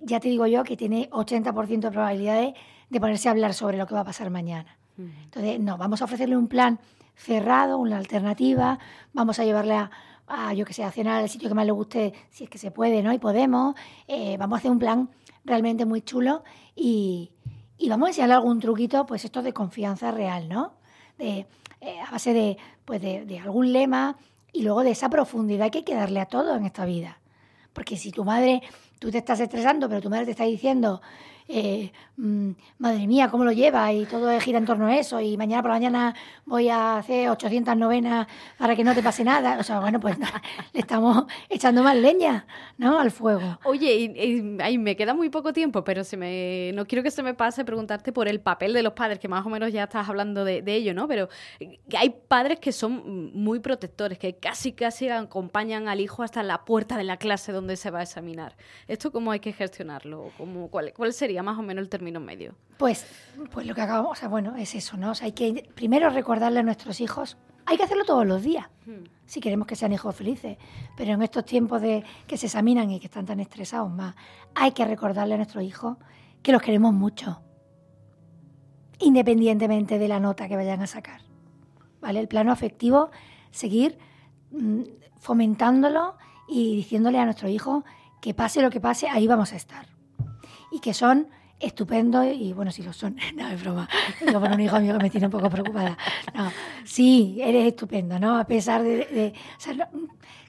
ya 0.00 0.20
te 0.20 0.28
digo 0.28 0.46
yo 0.46 0.64
que 0.64 0.76
tiene 0.76 1.08
80% 1.10 1.80
de 1.80 1.90
probabilidades 1.90 2.54
de 2.90 3.00
ponerse 3.00 3.28
a 3.28 3.32
hablar 3.32 3.54
sobre 3.54 3.78
lo 3.78 3.86
que 3.86 3.94
va 3.94 4.00
a 4.00 4.04
pasar 4.04 4.30
mañana. 4.30 4.76
Entonces, 4.96 5.58
no, 5.58 5.76
vamos 5.76 6.02
a 6.02 6.04
ofrecerle 6.04 6.36
un 6.36 6.46
plan 6.46 6.78
cerrado, 7.16 7.78
una 7.78 7.96
alternativa, 7.96 8.78
vamos 9.12 9.38
a 9.40 9.44
llevarle 9.44 9.74
a, 9.74 10.52
yo 10.54 10.64
que 10.64 10.72
sé, 10.72 10.84
a 10.84 10.90
cenar 10.90 11.22
al 11.22 11.28
sitio 11.28 11.48
que 11.48 11.54
más 11.54 11.66
le 11.66 11.72
guste, 11.72 12.12
si 12.30 12.44
es 12.44 12.50
que 12.50 12.58
se 12.58 12.70
puede, 12.70 13.02
¿no? 13.02 13.12
Y 13.12 13.18
podemos, 13.18 13.74
eh, 14.06 14.36
vamos 14.38 14.56
a 14.56 14.58
hacer 14.58 14.70
un 14.70 14.78
plan 14.78 15.10
realmente 15.44 15.84
muy 15.84 16.02
chulo 16.02 16.44
y, 16.74 17.30
vamos 17.88 18.06
a 18.06 18.10
enseñarle 18.10 18.34
algún 18.34 18.60
truquito, 18.60 19.06
pues 19.06 19.24
esto 19.24 19.42
de 19.42 19.52
confianza 19.52 20.10
real, 20.10 20.48
¿no? 20.48 20.74
De, 21.18 21.46
eh, 21.80 22.00
a 22.00 22.10
base 22.10 22.32
de, 22.32 22.56
pues 22.84 23.00
de, 23.00 23.24
de 23.26 23.38
algún 23.38 23.72
lema 23.72 24.16
y 24.52 24.62
luego 24.62 24.82
de 24.82 24.90
esa 24.90 25.10
profundidad 25.10 25.70
que 25.70 25.78
hay 25.78 25.84
que 25.84 25.94
darle 25.94 26.20
a 26.20 26.26
todo 26.26 26.56
en 26.56 26.64
esta 26.64 26.84
vida. 26.84 27.20
Porque 27.72 27.96
si 27.96 28.10
tu 28.10 28.24
madre 28.24 28.62
tú 28.98 29.10
te 29.10 29.18
estás 29.18 29.40
estresando, 29.40 29.88
pero 29.88 30.00
tu 30.00 30.08
madre 30.08 30.24
te 30.24 30.30
está 30.30 30.44
diciendo, 30.44 31.02
eh, 31.46 31.92
mm, 32.16 32.52
madre 32.78 33.06
mía, 33.06 33.28
¿cómo 33.30 33.44
lo 33.44 33.52
lleva? 33.52 33.92
Y 33.92 34.06
todo 34.06 34.38
gira 34.40 34.58
en 34.58 34.64
torno 34.64 34.86
a 34.86 34.96
eso, 34.96 35.20
y 35.20 35.36
mañana 35.36 35.60
por 35.62 35.70
la 35.70 35.76
mañana 35.76 36.14
voy 36.46 36.70
a 36.70 36.96
hacer 36.96 37.28
800 37.28 37.76
novenas 37.76 38.26
para 38.56 38.74
que 38.74 38.82
no 38.82 38.94
te 38.94 39.02
pase 39.02 39.24
nada. 39.24 39.58
O 39.58 39.62
sea, 39.62 39.80
bueno, 39.80 40.00
pues 40.00 40.16
le 40.72 40.80
estamos 40.80 41.24
echando 41.50 41.82
más 41.82 41.96
leña, 41.96 42.46
¿no? 42.78 42.98
Al 42.98 43.10
fuego. 43.10 43.58
Oye, 43.64 43.94
y, 43.94 44.78
me 44.78 44.96
queda 44.96 45.14
muy 45.14 45.28
poco 45.28 45.52
tiempo, 45.52 45.84
pero 45.84 46.02
me, 46.16 46.72
no 46.74 46.86
quiero 46.86 47.02
que 47.02 47.10
se 47.10 47.22
me 47.22 47.34
pase 47.34 47.64
preguntarte 47.64 48.12
por 48.12 48.26
el 48.26 48.40
papel 48.40 48.72
de 48.72 48.82
los 48.82 48.94
padres, 48.94 49.18
que 49.18 49.28
más 49.28 49.44
o 49.44 49.50
menos 49.50 49.72
ya 49.72 49.84
estás 49.84 50.08
hablando 50.08 50.44
de, 50.44 50.62
ello, 50.66 50.94
¿no? 50.94 51.06
Pero 51.06 51.28
hay 51.96 52.10
padres 52.26 52.58
que 52.58 52.72
son 52.72 53.32
muy 53.34 53.60
protectores, 53.60 54.18
que 54.18 54.36
casi, 54.36 54.72
casi 54.72 55.08
acompañan 55.08 55.88
al 55.88 56.00
hijo 56.00 56.22
hasta 56.22 56.42
la 56.42 56.64
puerta 56.64 56.96
de 56.96 57.04
la 57.04 57.18
clase 57.18 57.52
donde 57.52 57.76
se 57.76 57.90
va 57.90 58.00
a 58.00 58.02
examinar. 58.02 58.56
¿Esto 58.88 59.12
cómo 59.12 59.30
hay 59.30 59.40
que 59.40 59.52
gestionarlo? 59.52 60.30
¿Cómo, 60.36 60.68
cuál, 60.68 60.92
¿Cuál 60.94 61.12
sería 61.12 61.33
más 61.42 61.58
o 61.58 61.62
menos 61.62 61.82
el 61.82 61.88
término 61.88 62.20
medio? 62.20 62.54
Pues, 62.76 63.06
pues 63.52 63.66
lo 63.66 63.74
que 63.74 63.80
acabamos, 63.80 64.12
o 64.12 64.14
sea, 64.14 64.28
bueno, 64.28 64.56
es 64.56 64.74
eso, 64.74 64.96
¿no? 64.96 65.10
O 65.10 65.14
sea, 65.14 65.26
hay 65.26 65.32
que 65.32 65.68
primero 65.74 66.10
recordarle 66.10 66.60
a 66.60 66.62
nuestros 66.62 67.00
hijos, 67.00 67.36
hay 67.66 67.76
que 67.76 67.84
hacerlo 67.84 68.04
todos 68.04 68.26
los 68.26 68.42
días, 68.42 68.68
hmm. 68.86 69.04
si 69.26 69.40
queremos 69.40 69.66
que 69.66 69.76
sean 69.76 69.92
hijos 69.92 70.14
felices, 70.14 70.58
pero 70.96 71.12
en 71.12 71.22
estos 71.22 71.44
tiempos 71.44 71.80
de 71.80 72.04
que 72.26 72.36
se 72.36 72.46
examinan 72.46 72.90
y 72.90 73.00
que 73.00 73.06
están 73.06 73.26
tan 73.26 73.40
estresados 73.40 73.90
más, 73.90 74.14
hay 74.54 74.72
que 74.72 74.84
recordarle 74.84 75.34
a 75.34 75.36
nuestros 75.36 75.64
hijos 75.64 75.96
que 76.42 76.52
los 76.52 76.60
queremos 76.60 76.92
mucho, 76.92 77.40
independientemente 78.98 79.98
de 79.98 80.08
la 80.08 80.20
nota 80.20 80.48
que 80.48 80.56
vayan 80.56 80.82
a 80.82 80.86
sacar. 80.86 81.22
¿Vale? 82.00 82.20
El 82.20 82.28
plano 82.28 82.52
afectivo, 82.52 83.10
seguir 83.50 83.98
mm, 84.50 84.82
fomentándolo 85.18 86.16
y 86.46 86.76
diciéndole 86.76 87.18
a 87.18 87.24
nuestros 87.24 87.50
hijos 87.50 87.82
que 88.20 88.34
pase 88.34 88.60
lo 88.62 88.70
que 88.70 88.80
pase, 88.80 89.08
ahí 89.08 89.26
vamos 89.26 89.52
a 89.52 89.56
estar. 89.56 89.93
Y 90.74 90.80
que 90.80 90.92
son 90.92 91.28
estupendos 91.60 92.26
y 92.26 92.52
bueno, 92.52 92.72
si 92.72 92.82
lo 92.82 92.92
son, 92.92 93.16
no 93.36 93.48
es 93.48 93.62
broma, 93.62 93.88
yo 94.20 94.40
por 94.40 94.50
un 94.50 94.60
hijo 94.60 94.80
mío 94.80 94.96
que 94.98 95.04
me 95.04 95.10
tiene 95.10 95.26
un 95.26 95.32
poco 95.32 95.48
preocupada. 95.48 95.96
No, 96.34 96.50
sí, 96.84 97.38
eres 97.40 97.66
estupendo, 97.66 98.18
¿no? 98.18 98.36
A 98.36 98.44
pesar 98.44 98.82
de, 98.82 99.32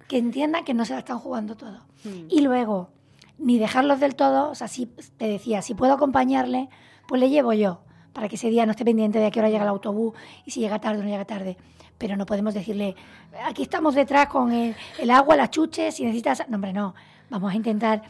que 0.07 0.17
entiendan 0.17 0.63
que 0.63 0.73
no 0.73 0.83
se 0.83 0.93
la 0.93 0.99
están 0.99 1.19
jugando 1.19 1.55
todo. 1.55 1.81
Hmm. 2.03 2.27
Y 2.29 2.41
luego, 2.41 2.89
ni 3.37 3.59
dejarlos 3.59 3.99
del 3.99 4.15
todo, 4.15 4.49
o 4.49 4.55
sea, 4.55 4.67
si 4.67 4.87
te 4.87 5.27
decía, 5.27 5.61
si 5.61 5.75
puedo 5.75 5.93
acompañarle, 5.93 6.69
pues 7.07 7.21
le 7.21 7.29
llevo 7.29 7.53
yo, 7.53 7.81
para 8.13 8.27
que 8.27 8.35
ese 8.35 8.49
día 8.49 8.65
no 8.65 8.71
esté 8.71 8.83
pendiente 8.83 9.19
de 9.19 9.27
a 9.27 9.31
qué 9.31 9.39
hora 9.39 9.49
llega 9.49 9.63
el 9.63 9.69
autobús 9.69 10.13
y 10.45 10.51
si 10.51 10.59
llega 10.59 10.79
tarde 10.79 11.01
o 11.01 11.03
no 11.03 11.09
llega 11.09 11.25
tarde. 11.25 11.57
Pero 11.97 12.17
no 12.17 12.25
podemos 12.25 12.53
decirle, 12.53 12.95
aquí 13.45 13.61
estamos 13.61 13.95
detrás 13.95 14.27
con 14.27 14.51
el, 14.51 14.75
el 14.99 15.11
agua, 15.11 15.37
las 15.37 15.49
chuches, 15.51 15.95
si 15.95 16.03
necesitas... 16.03 16.43
No, 16.49 16.55
hombre, 16.55 16.73
no 16.73 16.93
vamos 17.29 17.51
a 17.51 17.55
intentar 17.55 18.03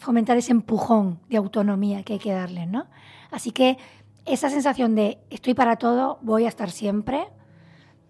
fomentar 0.00 0.36
ese 0.36 0.50
empujón 0.50 1.20
de 1.28 1.36
autonomía 1.36 2.02
que 2.02 2.14
hay 2.14 2.18
que 2.18 2.32
darles, 2.32 2.68
¿no? 2.68 2.86
Así 3.30 3.52
que 3.52 3.78
esa 4.24 4.50
sensación 4.50 4.94
de 4.94 5.18
estoy 5.30 5.54
para 5.54 5.76
todo, 5.76 6.18
voy 6.22 6.46
a 6.46 6.48
estar 6.48 6.70
siempre, 6.70 7.28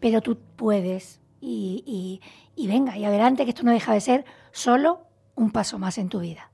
pero 0.00 0.22
tú 0.22 0.38
puedes 0.56 1.20
y, 1.42 2.20
y 2.56 2.66
venga, 2.66 2.96
y 2.96 3.04
adelante, 3.04 3.44
que 3.44 3.50
esto 3.50 3.62
no 3.62 3.72
deja 3.72 3.92
de 3.92 4.00
ser 4.00 4.24
solo 4.52 5.02
un 5.34 5.50
paso 5.50 5.78
más 5.78 5.98
en 5.98 6.08
tu 6.08 6.20
vida. 6.20 6.50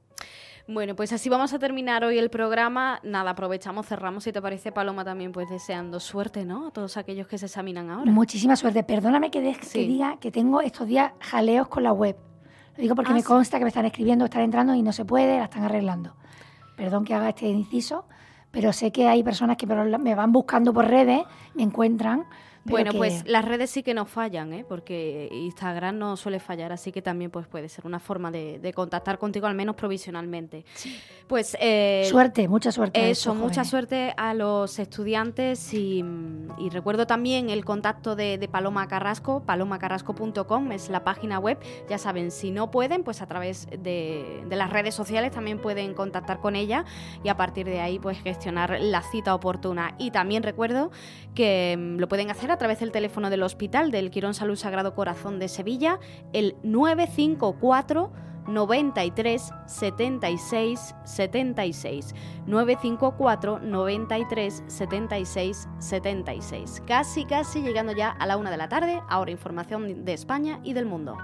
Bueno, 0.68 0.96
pues 0.96 1.12
así 1.12 1.28
vamos 1.28 1.52
a 1.52 1.60
terminar 1.60 2.04
hoy 2.04 2.18
el 2.18 2.28
programa. 2.28 2.98
Nada, 3.04 3.30
aprovechamos, 3.30 3.86
cerramos, 3.86 4.24
si 4.24 4.32
te 4.32 4.42
parece, 4.42 4.72
Paloma, 4.72 5.04
también 5.04 5.30
pues 5.30 5.48
deseando 5.48 6.00
suerte, 6.00 6.44
¿no? 6.44 6.68
A 6.68 6.70
todos 6.72 6.96
aquellos 6.96 7.28
que 7.28 7.38
se 7.38 7.46
examinan 7.46 7.88
ahora. 7.88 8.10
Muchísima 8.10 8.56
suerte. 8.56 8.82
Perdóname 8.82 9.30
que, 9.30 9.40
que 9.54 9.78
diga 9.78 10.18
que 10.18 10.32
tengo 10.32 10.60
estos 10.60 10.88
días 10.88 11.12
jaleos 11.20 11.68
con 11.68 11.84
la 11.84 11.92
web. 11.92 12.16
Lo 12.76 12.82
digo 12.82 12.94
porque 12.94 13.12
ah, 13.12 13.14
me 13.14 13.22
consta 13.22 13.58
que 13.58 13.64
me 13.64 13.68
están 13.68 13.86
escribiendo, 13.86 14.24
están 14.24 14.42
entrando 14.42 14.74
y 14.74 14.82
no 14.82 14.92
se 14.92 15.04
puede, 15.04 15.38
la 15.38 15.44
están 15.44 15.64
arreglando. 15.64 16.14
Perdón 16.76 17.04
que 17.04 17.14
haga 17.14 17.30
este 17.30 17.48
inciso, 17.48 18.04
pero 18.50 18.72
sé 18.72 18.92
que 18.92 19.08
hay 19.08 19.22
personas 19.22 19.56
que 19.56 19.66
me 19.66 20.14
van 20.14 20.32
buscando 20.32 20.72
por 20.72 20.86
redes, 20.86 21.22
me 21.54 21.62
encuentran 21.62 22.24
bueno, 22.66 22.92
pues 22.92 23.24
las 23.26 23.44
redes 23.44 23.70
sí 23.70 23.82
que 23.82 23.94
no 23.94 24.06
fallan, 24.06 24.52
¿eh? 24.52 24.64
porque 24.68 25.28
Instagram 25.32 25.98
no 25.98 26.16
suele 26.16 26.40
fallar, 26.40 26.72
así 26.72 26.92
que 26.92 27.02
también 27.02 27.30
pues, 27.30 27.46
puede 27.46 27.68
ser 27.68 27.86
una 27.86 27.98
forma 27.98 28.30
de, 28.30 28.72
contactar 28.74 29.18
contigo, 29.18 29.46
al 29.46 29.54
menos 29.54 29.76
provisionalmente. 29.76 30.64
Pues 31.26 31.56
eh, 31.60 32.06
Suerte, 32.10 32.48
mucha 32.48 32.72
suerte. 32.72 33.10
Eso, 33.10 33.34
mucha 33.34 33.64
suerte 33.64 34.12
a 34.16 34.34
los 34.34 34.78
estudiantes 34.78 35.72
y, 35.72 36.04
recuerdo 36.70 37.06
también 37.06 37.48
el 37.50 37.64
contacto 37.64 38.16
de, 38.16 38.46
Paloma 38.50 38.86
Carrasco, 38.86 39.42
palomacarrasco.com 39.44 40.72
es 40.72 40.88
la 40.88 41.04
página 41.04 41.38
web. 41.38 41.58
Ya 41.88 41.98
saben, 41.98 42.30
si 42.30 42.50
no 42.50 42.70
pueden, 42.70 43.02
pues 43.02 43.22
a 43.22 43.26
través 43.26 43.66
de, 43.70 44.44
de 44.48 44.56
las 44.56 44.70
redes 44.70 44.94
sociales 44.94 45.32
también 45.32 45.58
pueden 45.58 45.94
contactar 45.94 46.40
con 46.40 46.56
ella 46.56 46.84
y 47.24 47.28
a 47.28 47.36
partir 47.36 47.66
de 47.66 47.80
ahí 47.80 47.98
pues 47.98 48.20
gestionar 48.20 48.78
la 48.80 49.02
cita 49.02 49.34
oportuna. 49.34 49.94
Y 49.98 50.10
también 50.10 50.42
recuerdo 50.42 50.90
que 51.34 51.76
mm, 51.78 51.98
lo 51.98 52.08
pueden 52.08 52.30
hacer 52.30 52.50
a 52.50 52.55
a 52.56 52.58
través 52.58 52.80
del 52.80 52.90
teléfono 52.90 53.28
del 53.28 53.42
hospital 53.42 53.90
del 53.90 54.10
Quirón 54.10 54.32
Salud 54.32 54.56
Sagrado 54.56 54.94
Corazón 54.94 55.38
de 55.38 55.48
Sevilla, 55.48 56.00
el 56.32 56.56
954 56.62 58.10
93 58.48 59.50
76 59.66 60.94
76 61.04 62.14
954 62.46 63.58
93 63.58 64.64
76 64.68 65.68
76 65.78 66.82
casi 66.86 67.24
casi 67.26 67.60
llegando 67.60 67.92
ya 67.92 68.08
a 68.08 68.24
la 68.24 68.38
una 68.38 68.50
de 68.50 68.56
la 68.56 68.70
tarde. 68.70 69.02
Ahora 69.06 69.32
información 69.32 70.06
de 70.06 70.12
España 70.14 70.58
y 70.62 70.72
del 70.72 70.86
mundo 70.86 71.18